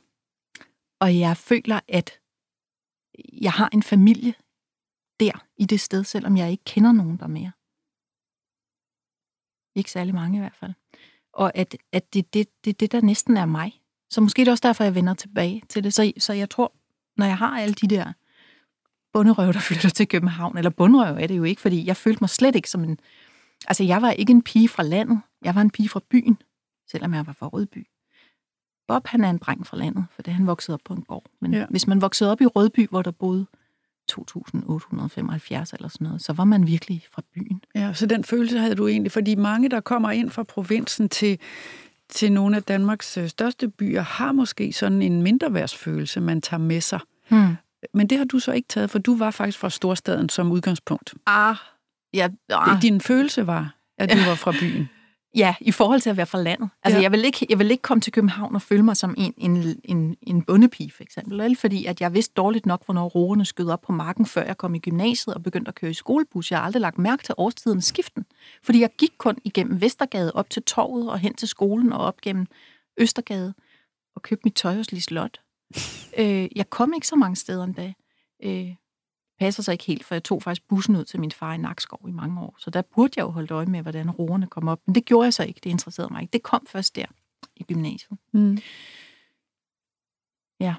[1.00, 2.20] Og jeg føler, at
[3.32, 4.34] jeg har en familie,
[5.20, 7.52] der i det sted, selvom jeg ikke kender nogen der mere.
[9.74, 10.72] Ikke særlig mange i hvert fald.
[11.32, 13.82] Og at, at det er det, det, det, der næsten er mig.
[14.10, 15.94] Så måske det er også derfor, jeg vender tilbage til det.
[15.94, 16.72] Så, så jeg tror,
[17.16, 18.12] når jeg har alle de der
[19.12, 22.30] bunderøv, der flytter til København, eller bunderøv er det jo ikke, fordi jeg følte mig
[22.30, 22.98] slet ikke som en...
[23.68, 25.20] Altså, jeg var ikke en pige fra landet.
[25.44, 26.38] Jeg var en pige fra byen,
[26.90, 27.86] selvom jeg var fra Rødby.
[28.88, 31.26] Bob, han er en dreng fra landet, for det han voksede op på en gård.
[31.40, 31.66] Men ja.
[31.70, 33.46] hvis man voksede op i Rødby, hvor der boede
[34.08, 37.62] 2875 eller sådan noget, så var man virkelig fra byen.
[37.74, 41.38] Ja, så den følelse havde du egentlig, fordi mange, der kommer ind fra provinsen til,
[42.08, 46.80] til nogle af Danmarks øh, største byer, har måske sådan en mindreværdsfølelse, man tager med
[46.80, 47.00] sig.
[47.28, 47.56] Hmm.
[47.94, 51.14] Men det har du så ikke taget, for du var faktisk fra storstaden som udgangspunkt.
[51.26, 51.56] Ah,
[52.14, 52.28] ja.
[52.50, 52.82] Ah.
[52.82, 54.88] Din følelse var, at du var fra byen.
[55.34, 56.70] Ja, i forhold til at være fra landet.
[56.82, 57.02] Altså, ja.
[57.02, 59.80] jeg, vil ikke, jeg vil ikke komme til København og føle mig som en, en,
[59.84, 61.40] en, en bundepige, for eksempel.
[61.40, 64.56] Eller fordi at jeg vidste dårligt nok, hvornår roerne skød op på marken, før jeg
[64.56, 66.50] kom i gymnasiet og begyndte at køre i skolebus.
[66.50, 68.24] Jeg har aldrig lagt mærke til årstidens skiften.
[68.62, 72.20] Fordi jeg gik kun igennem Vestergade op til torvet og hen til skolen og op
[72.20, 72.46] gennem
[72.98, 73.54] Østergade
[74.16, 75.40] og købte mit tøj hos Lislot.
[76.18, 77.92] Øh, jeg kom ikke så mange steder endda.
[78.42, 78.74] Øh,
[79.38, 82.08] passer sig ikke helt, for jeg tog faktisk bussen ud til min far i Nakskov
[82.08, 82.54] i mange år.
[82.58, 84.80] Så der burde jeg jo holde øje med, hvordan roerne kom op.
[84.86, 85.60] Men det gjorde jeg så ikke.
[85.64, 86.32] Det interesserede mig ikke.
[86.32, 87.06] Det kom først der
[87.56, 88.18] i gymnasiet.
[88.32, 88.58] Mm.
[90.60, 90.74] Ja.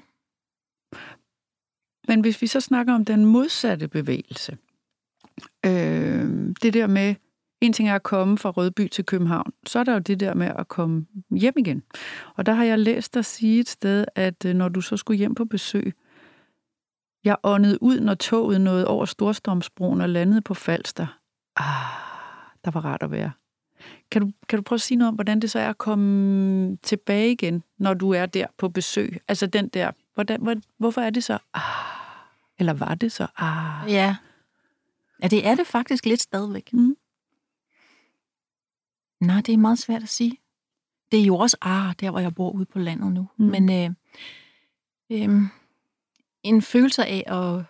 [2.08, 4.58] Men hvis vi så snakker om den modsatte bevægelse,
[5.66, 7.14] øh, det der med,
[7.62, 10.34] en ting er at komme fra Rødby til København, så er der jo det der
[10.34, 11.82] med at komme hjem igen.
[12.36, 15.18] Og der har jeg læst dig sige et sted, at øh, når du så skulle
[15.18, 15.94] hjem på besøg,
[17.24, 21.06] jeg åndede ud, når toget nåede over Storstrømsbroen og landede på Falster.
[21.56, 21.64] Ah,
[22.64, 23.32] der var rart at være.
[24.10, 26.76] Kan du, kan du prøve at sige noget om, hvordan det så er at komme
[26.76, 29.20] tilbage igen, når du er der på besøg?
[29.28, 31.38] Altså den der, hvordan, hvor, hvorfor er det så?
[31.54, 31.62] Ah,
[32.58, 33.26] eller var det så?
[33.36, 33.92] Ah.
[33.92, 34.16] Ja.
[35.22, 36.72] Ja, det er det faktisk lidt stadigvæk.
[36.72, 36.96] Mm.
[39.22, 40.38] Nej, det er meget svært at sige.
[41.12, 43.28] Det er jo også, ah, der hvor jeg bor ude på landet nu.
[43.36, 43.44] Mm.
[43.44, 43.90] Men øh,
[45.10, 45.42] øh,
[46.42, 47.64] en følelse af at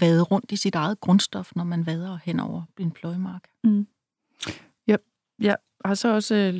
[0.00, 3.44] vade rundt i sit eget grundstof, når man vader hen over en pløjemark.
[3.64, 3.86] Mm.
[4.86, 4.96] Ja,
[5.38, 6.54] jeg har så også øh,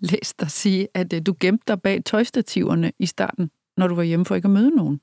[0.10, 4.02] læst dig sige, at øh, du gemte dig bag tøjstativerne i starten, når du var
[4.02, 5.00] hjemme for ikke at møde nogen.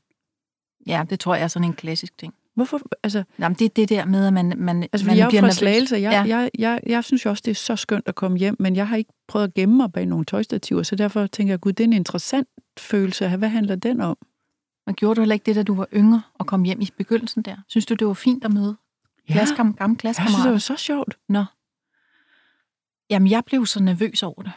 [0.87, 2.33] Ja, det tror jeg er sådan en klassisk ting.
[2.59, 2.81] Hvorfor?
[3.03, 5.41] Altså, Jamen, det er det der med, at man, man, altså man jeg er bliver
[5.41, 5.55] nervøs.
[5.55, 5.95] Slagelse.
[5.95, 6.37] Jeg, Ja.
[6.37, 8.87] jeg, jeg, jeg synes jo også, det er så skønt at komme hjem, men jeg
[8.87, 11.83] har ikke prøvet at gemme mig bag nogle tøjstativer, så derfor tænker jeg, gud, det
[11.83, 12.47] er en interessant
[12.79, 13.37] følelse.
[13.37, 14.17] Hvad handler den om?
[14.85, 17.41] Men gjorde du heller ikke det, da du var yngre og kom hjem i begyndelsen
[17.41, 17.55] der?
[17.67, 18.77] Synes du, det var fint at møde
[19.29, 19.33] ja.
[19.33, 20.51] klassekam, gamle jeg synes, det klassekammerater?
[20.51, 21.17] var så sjovt.
[21.29, 21.43] Nå.
[23.09, 24.51] Jamen, jeg blev så nervøs over det.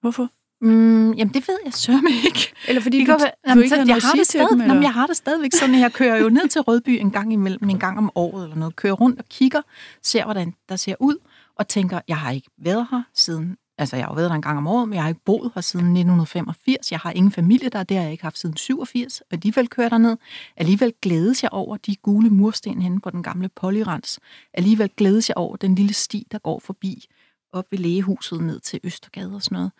[0.00, 0.28] Hvorfor?
[0.64, 2.52] Mm, jamen, det ved jeg sørme ikke.
[2.68, 3.12] Eller fordi Det du,
[3.54, 4.60] du ikke så jeg, har det stadig, dem?
[4.60, 7.32] jamen, jeg har det stadigvæk sådan, at jeg kører jo ned til Rødby en gang
[7.32, 8.76] imellem, en gang om året eller noget.
[8.76, 9.60] Kører rundt og kigger,
[10.02, 11.16] ser, hvordan der ser ud,
[11.56, 13.56] og tænker, jeg har ikke været her siden...
[13.78, 15.50] Altså, jeg har jo været der en gang om året, men jeg har ikke boet
[15.54, 16.92] her siden 1985.
[16.92, 19.20] Jeg har ingen familie der, det har jeg ikke haft siden 87.
[19.20, 20.16] Og alligevel kører der ned.
[20.56, 24.20] Alligevel glædes jeg over de gule mursten henne på den gamle polyrens.
[24.54, 27.04] Alligevel glædes jeg over den lille sti, der går forbi
[27.52, 29.72] op ved lægehuset ned til Østergade og sådan noget.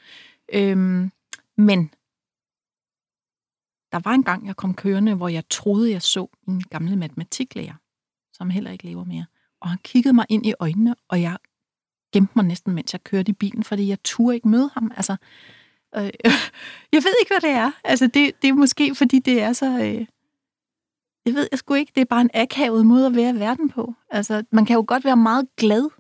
[0.52, 1.11] Øhm,
[1.57, 1.90] men
[3.92, 7.74] der var en gang, jeg kom kørende, hvor jeg troede, jeg så en gammel matematiklærer,
[8.33, 9.26] som heller ikke lever mere.
[9.61, 11.38] Og han kiggede mig ind i øjnene, og jeg
[12.12, 14.92] gemte mig næsten, mens jeg kørte i bilen, fordi jeg turde ikke møde ham.
[14.96, 15.16] Altså,
[15.96, 16.02] øh,
[16.94, 17.70] jeg ved ikke, hvad det er.
[17.85, 19.66] Altså, det, det er måske, fordi det er så...
[19.66, 20.07] Øh,
[21.26, 21.92] jeg ved jeg sgu ikke.
[21.94, 23.94] Det er bare en akavet måde at være i verden på.
[24.11, 25.90] Altså, man kan jo godt være meget glad.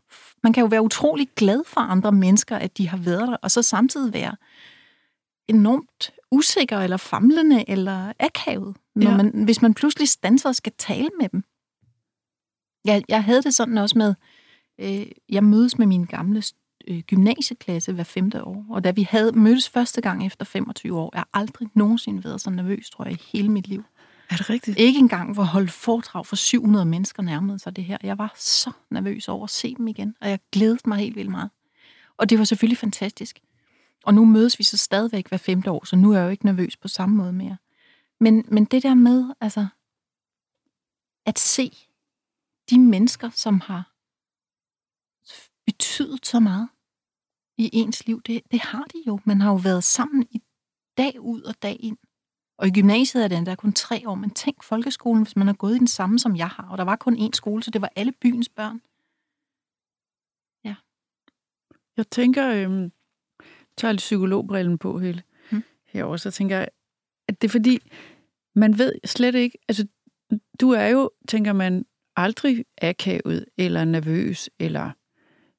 [0.44, 3.50] Man kan jo være utrolig glad for andre mennesker, at de har været der, og
[3.50, 4.36] så samtidig være
[5.48, 9.16] enormt usikker eller famlende eller akavet, når Ja.
[9.16, 11.44] man, hvis man pludselig standser og skal tale med dem.
[12.84, 14.14] Jeg, jeg havde det sådan også med,
[14.80, 16.42] øh, jeg mødes med min gamle
[16.88, 21.10] øh, gymnasieklasse hver femte år, og da vi havde mødtes første gang efter 25 år,
[21.14, 23.84] jeg har aldrig nogensinde været så nervøs, tror jeg, i hele mit liv.
[24.30, 24.78] Er det rigtigt?
[24.78, 27.98] Ikke engang hvor holdt foredrag for 700 mennesker nærmede sig det her.
[28.02, 31.30] Jeg var så nervøs over at se dem igen, og jeg glædede mig helt vildt
[31.30, 31.50] meget.
[32.16, 33.40] Og det var selvfølgelig fantastisk.
[34.04, 36.46] Og nu mødes vi så stadigvæk hver femte år, så nu er jeg jo ikke
[36.46, 37.56] nervøs på samme måde mere.
[38.20, 39.66] Men, men det der med, altså,
[41.26, 41.76] at se
[42.70, 43.94] de mennesker, som har
[45.66, 46.68] betydet så meget
[47.58, 49.20] i ens liv, det, det har de jo.
[49.24, 50.42] Man har jo været sammen i
[50.96, 51.98] dag ud og dag ind.
[52.58, 55.54] Og i gymnasiet er det endda kun tre år, men tænk folkeskolen, hvis man har
[55.54, 56.68] gået i den samme, som jeg har.
[56.70, 58.80] Og der var kun én skole, så det var alle byens børn.
[61.96, 62.92] Jeg tænker, øhm,
[63.76, 65.62] tager lidt psykologbrillen på hele Hmm.
[65.86, 66.68] herovre, så tænker jeg,
[67.28, 67.78] at det er fordi,
[68.54, 69.86] man ved slet ikke, altså
[70.60, 71.86] du er jo, tænker man,
[72.16, 74.90] aldrig akavet eller nervøs, eller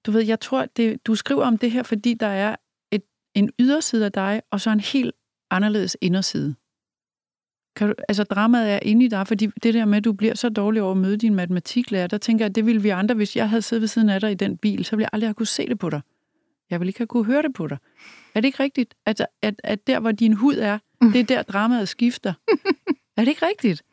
[0.05, 2.55] du ved, jeg tror, det, du skriver om det her, fordi der er
[2.91, 3.03] et,
[3.33, 5.15] en yderside af dig, og så en helt
[5.51, 6.55] anderledes inderside.
[7.75, 10.35] Kan du, altså dramaet er inde i dig, fordi det der med, at du bliver
[10.35, 13.15] så dårlig over at møde din matematiklærer, der tænker jeg, at det ville vi andre,
[13.15, 15.27] hvis jeg havde siddet ved siden af dig i den bil, så ville jeg aldrig
[15.27, 16.01] have kunne se det på dig.
[16.69, 17.77] Jeg ville ikke have kunne høre det på dig.
[18.35, 21.43] Er det ikke rigtigt, at, at, at der, hvor din hud er, det er der,
[21.43, 22.33] dramaet skifter?
[23.17, 23.83] er det ikke rigtigt?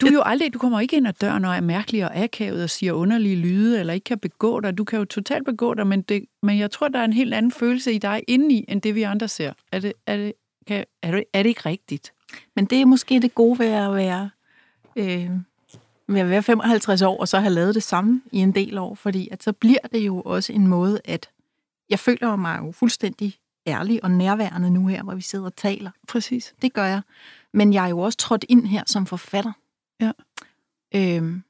[0.00, 2.62] Du, er jo aldrig, du kommer ikke ind ad døren og er mærkelig og akavet
[2.62, 4.78] og siger underlige lyde, eller ikke kan begå dig.
[4.78, 7.34] Du kan jo totalt begå dig, men, det, men jeg tror, der er en helt
[7.34, 9.52] anden følelse i dig indeni, end det vi andre ser.
[9.72, 10.32] Er det, er det,
[10.66, 12.12] kan, er det, er det ikke rigtigt?
[12.56, 14.30] Men det er måske det gode ved at være,
[14.96, 15.30] øh,
[16.08, 18.94] ved at være 55 år, og så have lavet det samme i en del år,
[18.94, 21.30] fordi at så bliver det jo også en måde, at
[21.90, 25.90] jeg føler mig jo fuldstændig ærlig og nærværende nu her, hvor vi sidder og taler.
[26.08, 26.54] Præcis.
[26.62, 27.02] Det gør jeg.
[27.52, 29.52] Men jeg er jo også trådt ind her som forfatter.
[30.00, 30.12] Ja.
[30.94, 31.42] Øhm,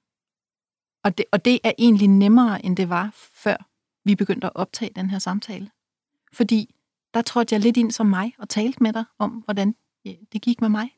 [1.05, 3.57] og, det, og det er egentlig nemmere, end det var, før
[4.05, 5.71] vi begyndte at optage den her samtale.
[6.33, 6.75] Fordi
[7.15, 10.61] der trådte jeg lidt ind som mig og talte med dig om, hvordan det gik
[10.61, 10.91] med mig.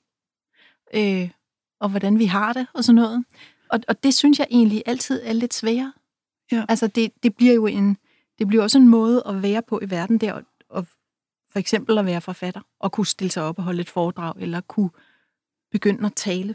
[0.95, 1.31] Øh,
[1.81, 3.25] og hvordan vi har det og sådan noget.
[3.69, 5.93] Og, og det synes jeg egentlig altid er lidt sværere.
[6.53, 6.65] Ja.
[6.69, 7.97] Altså det, det bliver jo en,
[8.39, 10.87] det bliver også en måde at være på i verden der, og, og
[11.51, 14.61] for eksempel at være forfatter, og kunne stille sig op og holde et foredrag, eller
[14.61, 14.91] kunne
[15.71, 16.55] begynde at tale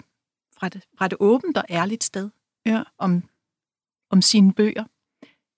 [0.53, 2.29] fra det, fra det åbent og ærligt sted
[2.65, 2.83] Ja.
[2.97, 3.23] om,
[4.09, 4.83] om sine bøger.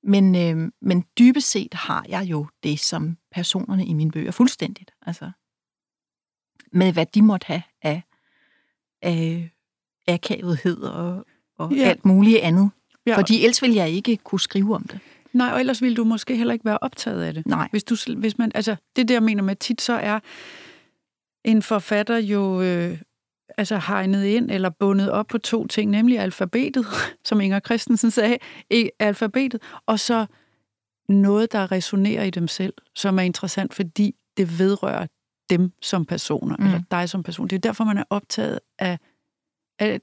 [0.03, 4.91] Men, øh, men dybest set har jeg jo det som personerne i mine bøger fuldstændigt.
[5.01, 5.31] Altså,
[6.71, 8.01] med hvad de måtte have af,
[9.01, 9.51] af
[10.07, 11.25] akavethed og,
[11.57, 11.83] og Ja.
[11.83, 12.69] alt muligt andet.
[13.05, 13.17] Ja.
[13.17, 14.99] Fordi ellers ville jeg ikke kunne skrive om det.
[15.33, 17.45] Nej, og ellers ville du måske heller ikke være optaget af det.
[17.45, 17.67] Nej.
[17.71, 20.19] Hvis, du, hvis man, altså, det der jeg mener med tit, så er
[21.43, 22.97] en forfatter jo øh,
[23.57, 26.85] altså hegnet ind eller bundet op på to ting, nemlig alfabetet,
[27.25, 28.37] som Inger Christensen sagde,
[28.69, 30.25] i alfabetet, og så
[31.09, 35.07] noget, der resonerer i dem selv, som er interessant, fordi det vedrører
[35.51, 36.65] dem som personer, mm.
[36.65, 37.47] eller dig som person.
[37.47, 38.99] Det er derfor, man er optaget af,
[39.79, 40.01] af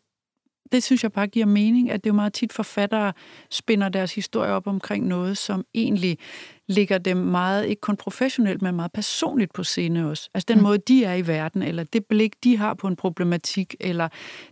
[0.72, 3.12] det synes jeg bare giver mening, at det er jo meget tit forfattere
[3.50, 6.18] spinder deres historie op omkring noget, som egentlig
[6.66, 10.30] ligger dem meget, ikke kun professionelt, men meget personligt på scene også.
[10.34, 10.62] Altså den mm.
[10.62, 14.08] måde, de er i verden, eller det blik, de har på en problematik, eller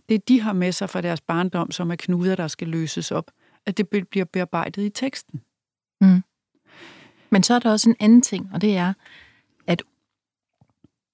[0.09, 3.31] det, de har med sig fra deres barndom, som er knuder, der skal løses op,
[3.65, 5.41] at det bliver bearbejdet i teksten.
[6.01, 6.23] Mm.
[7.29, 8.93] Men så er der også en anden ting, og det er,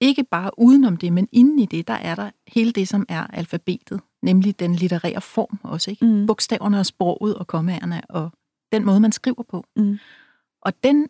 [0.03, 3.27] ikke bare udenom det, men inden i det, der er der hele det, som er
[3.27, 6.05] alfabetet nemlig den litterære form også, ikke?
[6.05, 6.27] Mm.
[6.27, 8.31] Bogstaverne og sproget og kommaerne og
[8.71, 9.65] den måde, man skriver på.
[9.75, 9.99] Mm.
[10.61, 11.07] Og den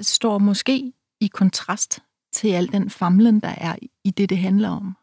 [0.00, 1.98] står måske i kontrast
[2.32, 4.96] til al den famlen, der er i det, det handler om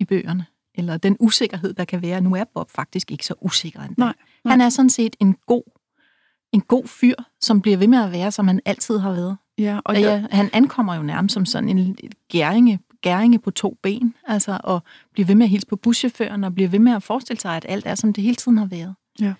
[0.00, 0.46] i bøgerne.
[0.74, 2.20] Eller den usikkerhed, der kan være.
[2.20, 3.94] Nu er Bob faktisk ikke så usikker endda.
[3.98, 4.14] Nej,
[4.44, 4.52] nej.
[4.52, 5.62] Han er sådan set en god,
[6.52, 9.36] en god fyr, som bliver ved med at være, som han altid har været.
[9.58, 11.96] Ja, og ja, han ankommer jo nærmest som sådan en
[12.28, 14.80] gæringe gæringe på to ben, altså at
[15.12, 17.66] blive ved med at hilse på buschaufføren, og blive ved med at forestille sig, at
[17.68, 18.94] alt er, som det hele tiden har været.
[19.20, 19.34] Ja.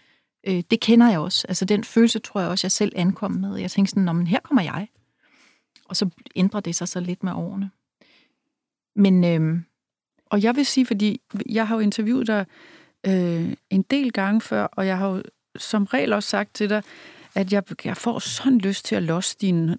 [0.46, 1.46] Øh, det kender jeg også.
[1.48, 3.56] Altså den følelse tror jeg også, jeg selv ankom med.
[3.56, 4.88] Jeg tænkte sådan, men her kommer jeg.
[5.84, 7.70] Og så ændrer det sig så lidt med årene.
[8.96, 9.60] Men, øh,
[10.26, 11.20] og jeg vil sige, fordi
[11.50, 12.46] jeg har jo interviewet dig
[13.06, 15.22] øh, en del gange før, og jeg har jo
[15.56, 16.82] som regel også sagt til dig,
[17.34, 19.78] at jeg, jeg får sådan lyst til at losse dine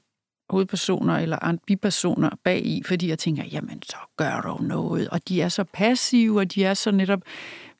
[0.50, 5.42] hovedpersoner eller bipersoner bag i, fordi jeg tænker, jamen så gør du noget, og de
[5.42, 7.22] er så passive, og de er så netop,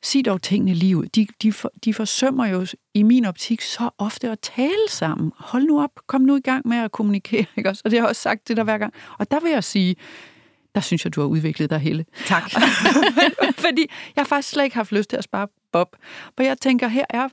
[0.04, 1.06] sig dog tingene lige ud.
[1.06, 5.32] De, de, for, de forsømmer jo i min optik så ofte at tale sammen.
[5.38, 7.82] Hold nu op, kom nu i gang med at kommunikere, ikke også?
[7.84, 8.94] Og det har jeg også sagt det der hver gang.
[9.18, 9.96] Og der vil jeg sige,
[10.74, 12.04] der synes jeg, du har udviklet dig, Helle.
[12.26, 12.50] Tak.
[13.66, 15.96] Fordi jeg har faktisk slet ikke haft lyst til at spare Bob.
[16.36, 17.28] For jeg tænker, her er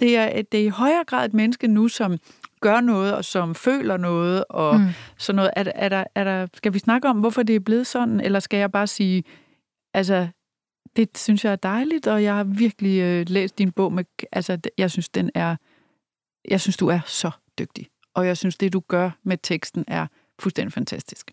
[0.00, 2.18] det, er, det er i højere grad et menneske nu, som
[2.60, 4.86] gør noget, og som føler noget, og mm.
[5.18, 5.50] sådan noget.
[5.56, 8.40] Er, er der, er der, skal vi snakke om, hvorfor det er blevet sådan, eller
[8.40, 9.24] skal jeg bare sige,
[9.94, 10.28] altså,
[10.96, 14.58] det synes jeg er dejligt, og jeg har virkelig øh, læst din bog med, altså,
[14.78, 15.56] jeg synes, den er,
[16.48, 17.88] jeg synes, du er så dygtig.
[18.14, 20.06] Og jeg synes, det du gør med teksten er
[20.38, 21.30] fuldstændig fantastisk.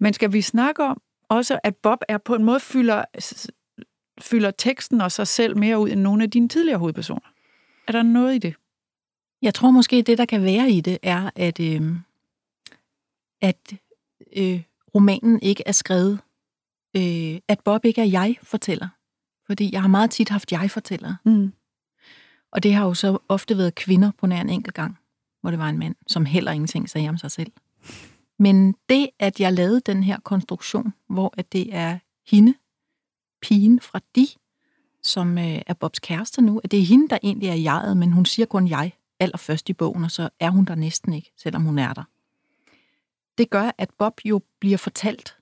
[0.00, 3.04] Men skal vi snakke om også, at Bob er på en måde fylder,
[4.20, 7.32] fylder teksten og sig selv mere ud end nogle af dine tidligere hovedpersoner?
[7.88, 8.54] Er der noget i det?
[9.42, 11.96] Jeg tror måske, det der kan være i det, er, at, øh,
[13.40, 13.74] at
[14.36, 14.62] øh,
[14.94, 16.18] romanen ikke er skrevet,
[16.96, 18.88] øh, at Bob ikke er jeg-fortæller.
[19.46, 21.16] Fordi jeg har meget tit haft jeg-fortællere.
[21.24, 21.52] Mm.
[22.52, 24.98] Og det har jo så ofte været kvinder på nær en enkelt gang,
[25.40, 27.52] hvor det var en mand, som heller ingenting sagde om sig selv.
[28.38, 32.54] Men det, at jeg lavede den her konstruktion, hvor at det er hende,
[33.42, 34.28] pigen fra de,
[35.02, 38.12] som øh, er Bobs kæreste nu, at det er hende, der egentlig er jeget, men
[38.12, 41.62] hun siger kun jeg allerførst i bogen, og så er hun der næsten ikke, selvom
[41.62, 42.04] hun er der.
[43.38, 45.36] Det gør, at Bob jo bliver fortalt.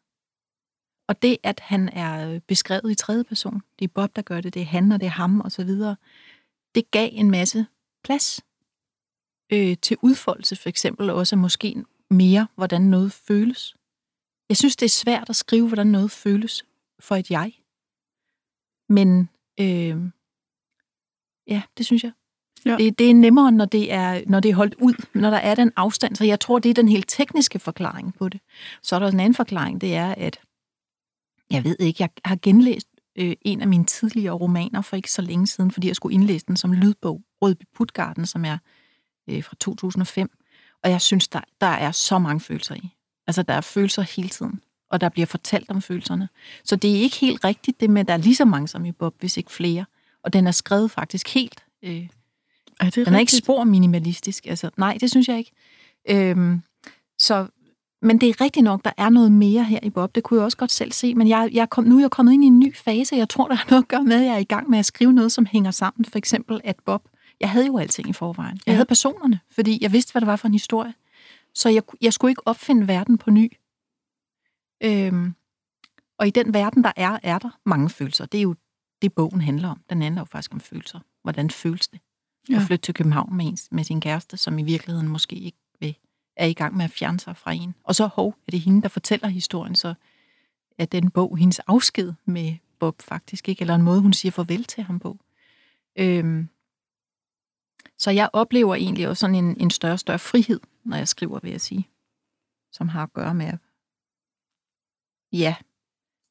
[1.09, 4.41] Og det, at han er øh, beskrevet i tredje person, det er Bob, der gør
[4.41, 5.97] det, det er han, og det er ham, og så videre,
[6.75, 7.67] det gav en masse
[8.05, 8.41] plads
[9.53, 13.77] øh, til udfoldelse, for eksempel også måske mere, hvordan noget føles.
[14.49, 16.65] Jeg synes, det er svært at skrive, hvordan noget føles
[17.01, 17.53] for et jeg.
[18.91, 19.29] Men
[19.61, 19.97] øh,
[21.47, 22.13] ja, det synes jeg.
[22.65, 22.77] Ja.
[22.77, 25.55] Det, det er nemmere, når det er, når det er holdt ud, når der er
[25.55, 26.17] den afstand.
[26.17, 28.41] Så jeg tror, det er den helt tekniske forklaring på det.
[28.83, 30.41] Så er der en anden forklaring, det er, at
[31.51, 32.87] jeg ved ikke, jeg har genlæst
[33.19, 36.47] øh, en af mine tidligere romaner for ikke så længe siden, fordi jeg skulle indlæse
[36.47, 38.59] den som lydbog, Rødby Putgarden, som er
[39.31, 40.31] øh, fra 2005.
[40.85, 42.89] Og jeg synes, der, der er så mange følelser i.
[43.27, 46.29] Altså, der er følelser hele tiden, og der bliver fortalt om følelserne.
[46.65, 48.85] Så det er ikke helt rigtigt, det med, at der er lige så mange som
[48.85, 49.85] i Bob, hvis ikke flere.
[50.23, 52.09] Og den er skrevet faktisk helt øh,
[52.81, 53.17] er det Den rigtigt?
[53.17, 54.47] er ikke spor minimalistisk.
[54.47, 55.51] Altså, nej, det synes jeg ikke.
[56.09, 56.63] Øhm,
[57.19, 57.47] så,
[58.03, 60.15] men det er rigtigt nok, der er noget mere her i Bob.
[60.15, 61.15] Det kunne jeg også godt selv se.
[61.15, 63.17] Men jeg, jeg kom, nu er jeg kommet ind i en ny fase.
[63.17, 64.87] Jeg tror, der er noget at gøre med, at jeg er i gang med at
[64.87, 66.05] skrive noget, som hænger sammen.
[66.05, 67.03] For eksempel, at Bob...
[67.41, 68.55] Jeg havde jo alting i forvejen.
[68.55, 68.73] Jeg ja.
[68.73, 70.95] havde personerne, fordi jeg vidste, hvad det var for en historie.
[71.55, 73.53] Så jeg, jeg skulle ikke opfinde verden på ny.
[74.81, 75.35] Øhm,
[76.19, 78.27] og i den verden, der er, er der mange følelser.
[78.27, 78.55] Det er jo
[79.03, 79.81] det, bogen handler om.
[79.91, 81.01] Den handler jo faktisk om følelser.
[81.23, 82.01] Hvordan føles det?
[82.49, 82.57] ja.
[82.57, 85.97] at flytte til København med, ens, med sin kæreste, som i virkeligheden måske ikke vil,
[86.37, 87.75] er i gang med at fjerne sig fra en.
[87.85, 89.95] Og så hov, er det hende, der fortæller historien, så
[90.79, 94.65] er den bog hendes afsked med Bob faktisk ikke, eller en måde, hun siger farvel
[94.65, 95.19] til ham på.
[95.99, 96.49] Øhm,
[97.99, 101.51] så jeg oplever egentlig også sådan en, en større større frihed, når jeg skriver, vil
[101.51, 101.89] jeg sige,
[102.73, 103.59] som har at gøre med at,
[105.33, 105.55] ja,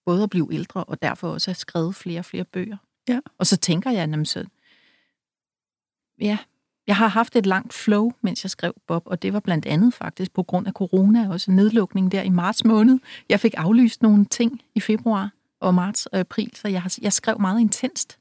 [0.05, 2.77] både at blive ældre, og derfor også at skrevet flere og flere bøger.
[3.07, 3.19] Ja.
[3.37, 4.45] Og så tænker jeg, at så,
[6.21, 6.37] ja,
[6.87, 9.93] Jeg har haft et langt flow, mens jeg skrev Bob, og det var blandt andet
[9.93, 12.99] faktisk på grund af corona, også nedlukning der i marts måned.
[13.29, 17.13] Jeg fik aflyst nogle ting i februar og marts og april, så jeg, har, jeg
[17.13, 18.19] skrev meget intenst.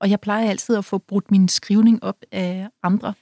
[0.00, 3.14] Og jeg plejer altid at få brudt min skrivning op af andre,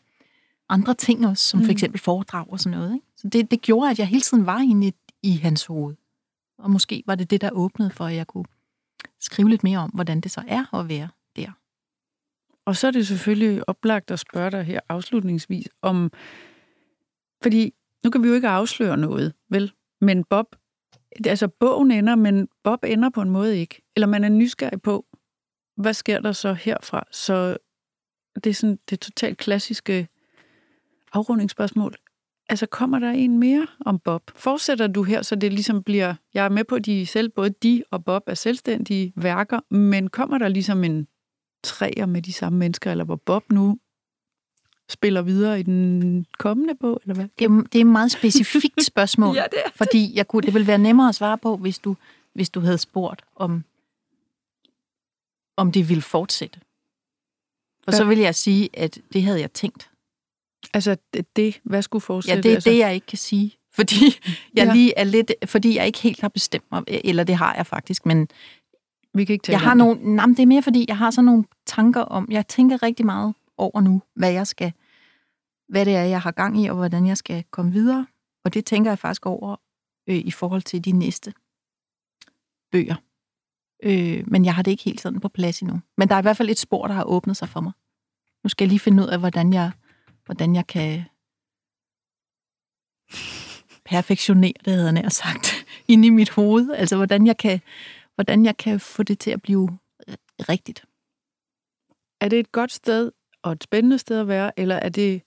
[0.68, 1.64] andre ting også, som mm.
[1.64, 2.94] for eksempel foredrag og sådan noget.
[2.94, 3.06] Ikke?
[3.16, 5.94] Så det, det gjorde, at jeg hele tiden var inde i, i hans hoved.
[6.58, 8.44] Og måske var det det, der åbnede for, at jeg kunne
[9.20, 11.50] skrive lidt mere om, hvordan det så er at være der.
[12.64, 16.12] Og så er det selvfølgelig oplagt at spørge dig her afslutningsvis om,
[17.42, 19.72] fordi nu kan vi jo ikke afsløre noget, vel?
[20.00, 20.56] Men Bob,
[21.26, 23.82] altså bogen ender, men Bob ender på en måde ikke.
[23.96, 25.06] Eller man er nysgerrig på,
[25.76, 27.04] hvad sker der så herfra?
[27.10, 27.56] Så
[28.34, 30.08] det er sådan det totalt klassiske
[31.12, 31.96] afrundingsspørgsmål.
[32.48, 34.22] Altså, kommer der en mere om Bob?
[34.36, 36.14] Fortsætter du her, så det ligesom bliver...
[36.34, 40.10] Jeg er med på, at de selv, både de og Bob er selvstændige værker, men
[40.10, 41.06] kommer der ligesom en
[41.64, 43.78] træer med de samme mennesker, eller hvor Bob nu
[44.88, 47.28] spiller videre i den kommende bog, eller hvad?
[47.38, 50.54] Det er, det er et meget specifikt spørgsmål, ja, det er fordi jeg kunne, det
[50.54, 51.96] ville være nemmere at svare på, hvis du,
[52.32, 53.64] hvis du havde spurgt, om,
[55.56, 56.60] om det ville fortsætte.
[57.86, 57.96] Og ja.
[57.96, 59.90] så vil jeg sige, at det havde jeg tænkt.
[60.74, 62.36] Altså det, det hvad skulle fortsætte?
[62.36, 62.70] Ja, det er altså?
[62.70, 63.56] det, jeg ikke kan sige.
[63.72, 64.04] Fordi
[64.54, 64.72] jeg ja.
[64.72, 68.06] lige er lidt, fordi jeg ikke helt har bestemt mig, eller det har jeg faktisk,
[68.06, 68.28] men
[69.14, 71.24] vi kan ikke tale jeg har nogle, nej, det er mere fordi, jeg har sådan
[71.24, 74.72] nogle tanker om, jeg tænker rigtig meget over nu, hvad jeg skal,
[75.68, 78.06] hvad det er, jeg har gang i, og hvordan jeg skal komme videre.
[78.44, 79.56] Og det tænker jeg faktisk over
[80.08, 81.32] øh, i forhold til de næste
[82.72, 82.94] bøger.
[83.82, 85.80] Øh, men jeg har det ikke helt sådan på plads endnu.
[85.96, 87.72] Men der er i hvert fald et spor, der har åbnet sig for mig.
[88.44, 89.70] Nu skal jeg lige finde ud af, hvordan jeg,
[90.26, 91.04] hvordan jeg kan
[93.84, 96.70] perfektionere det, havde jeg nær sagt, inde i mit hoved.
[96.74, 97.60] Altså, hvordan jeg kan,
[98.14, 99.78] hvordan jeg kan få det til at blive
[100.48, 100.84] rigtigt.
[102.20, 103.12] Er det et godt sted
[103.42, 105.22] og et spændende sted at være, eller er det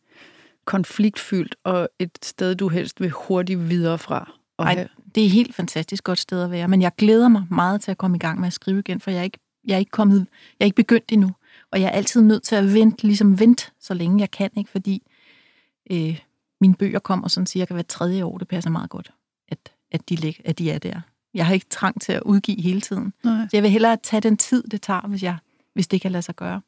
[0.66, 4.32] konfliktfyldt og et sted, du helst vil hurtigt videre fra?
[4.60, 7.82] Nej, det er et helt fantastisk godt sted at være, men jeg glæder mig meget
[7.82, 9.80] til at komme i gang med at skrive igen, for jeg er ikke, jeg er
[9.80, 10.20] ikke, kommet,
[10.60, 11.32] jeg er ikke begyndt endnu,
[11.72, 14.70] og jeg er altid nødt til at vente, ligesom vente, så længe jeg kan, ikke?
[14.70, 15.04] fordi
[15.92, 16.20] øh,
[16.62, 19.14] mine bøger kommer sådan cirka hver tredje år, det passer meget godt,
[19.48, 21.02] at, at, de, lig, at de er der.
[21.34, 23.14] Jeg har ikke trang til at udgive hele tiden.
[23.24, 23.42] Nej.
[23.42, 25.38] Så jeg vil hellere tage den tid, det tager, hvis, jeg,
[25.74, 26.62] hvis det kan lade sig gøre.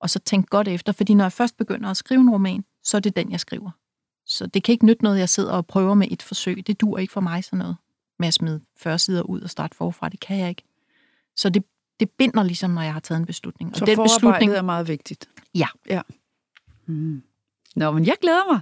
[0.00, 2.96] Og så tænke godt efter, fordi når jeg først begynder at skrive en roman, så
[2.96, 3.70] er det den, jeg skriver.
[4.26, 6.66] Så det kan ikke nytte noget, jeg sidder og prøver med et forsøg.
[6.66, 7.76] Det dur ikke for mig sådan noget
[8.18, 10.08] med at smide 40 sider ud og starte forfra.
[10.08, 10.62] Det kan jeg ikke.
[11.36, 11.64] Så det,
[12.00, 13.70] det binder ligesom, når jeg har taget en beslutning.
[13.70, 15.28] Og så den beslutning er meget vigtigt?
[15.54, 15.66] Ja.
[15.88, 16.00] ja.
[16.86, 17.22] Hmm.
[17.76, 18.60] Nå, men jeg glæder mig.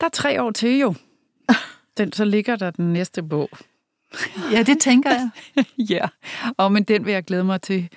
[0.00, 0.94] Der er tre år til jo.
[1.98, 3.48] Den, så ligger der den næste bog.
[4.52, 5.30] Ja, det tænker jeg.
[5.90, 6.08] ja,
[6.56, 7.88] og men den vil jeg glæde mig til.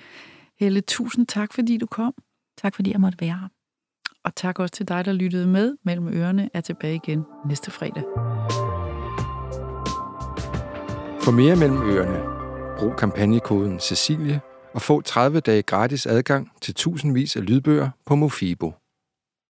[0.58, 2.14] Helle, tusind tak, fordi du kom.
[2.62, 3.48] Tak, fordi jeg måtte være her.
[4.24, 5.76] Og tak også til dig, der lyttede med.
[5.84, 8.02] Mellem ørerne er tilbage igen næste fredag.
[11.22, 12.37] For mere mellem ørerne,
[12.78, 14.40] brug kampagnekoden Cecilie
[14.74, 18.72] og få 30 dage gratis adgang til tusindvis af lydbøger på Mofibo.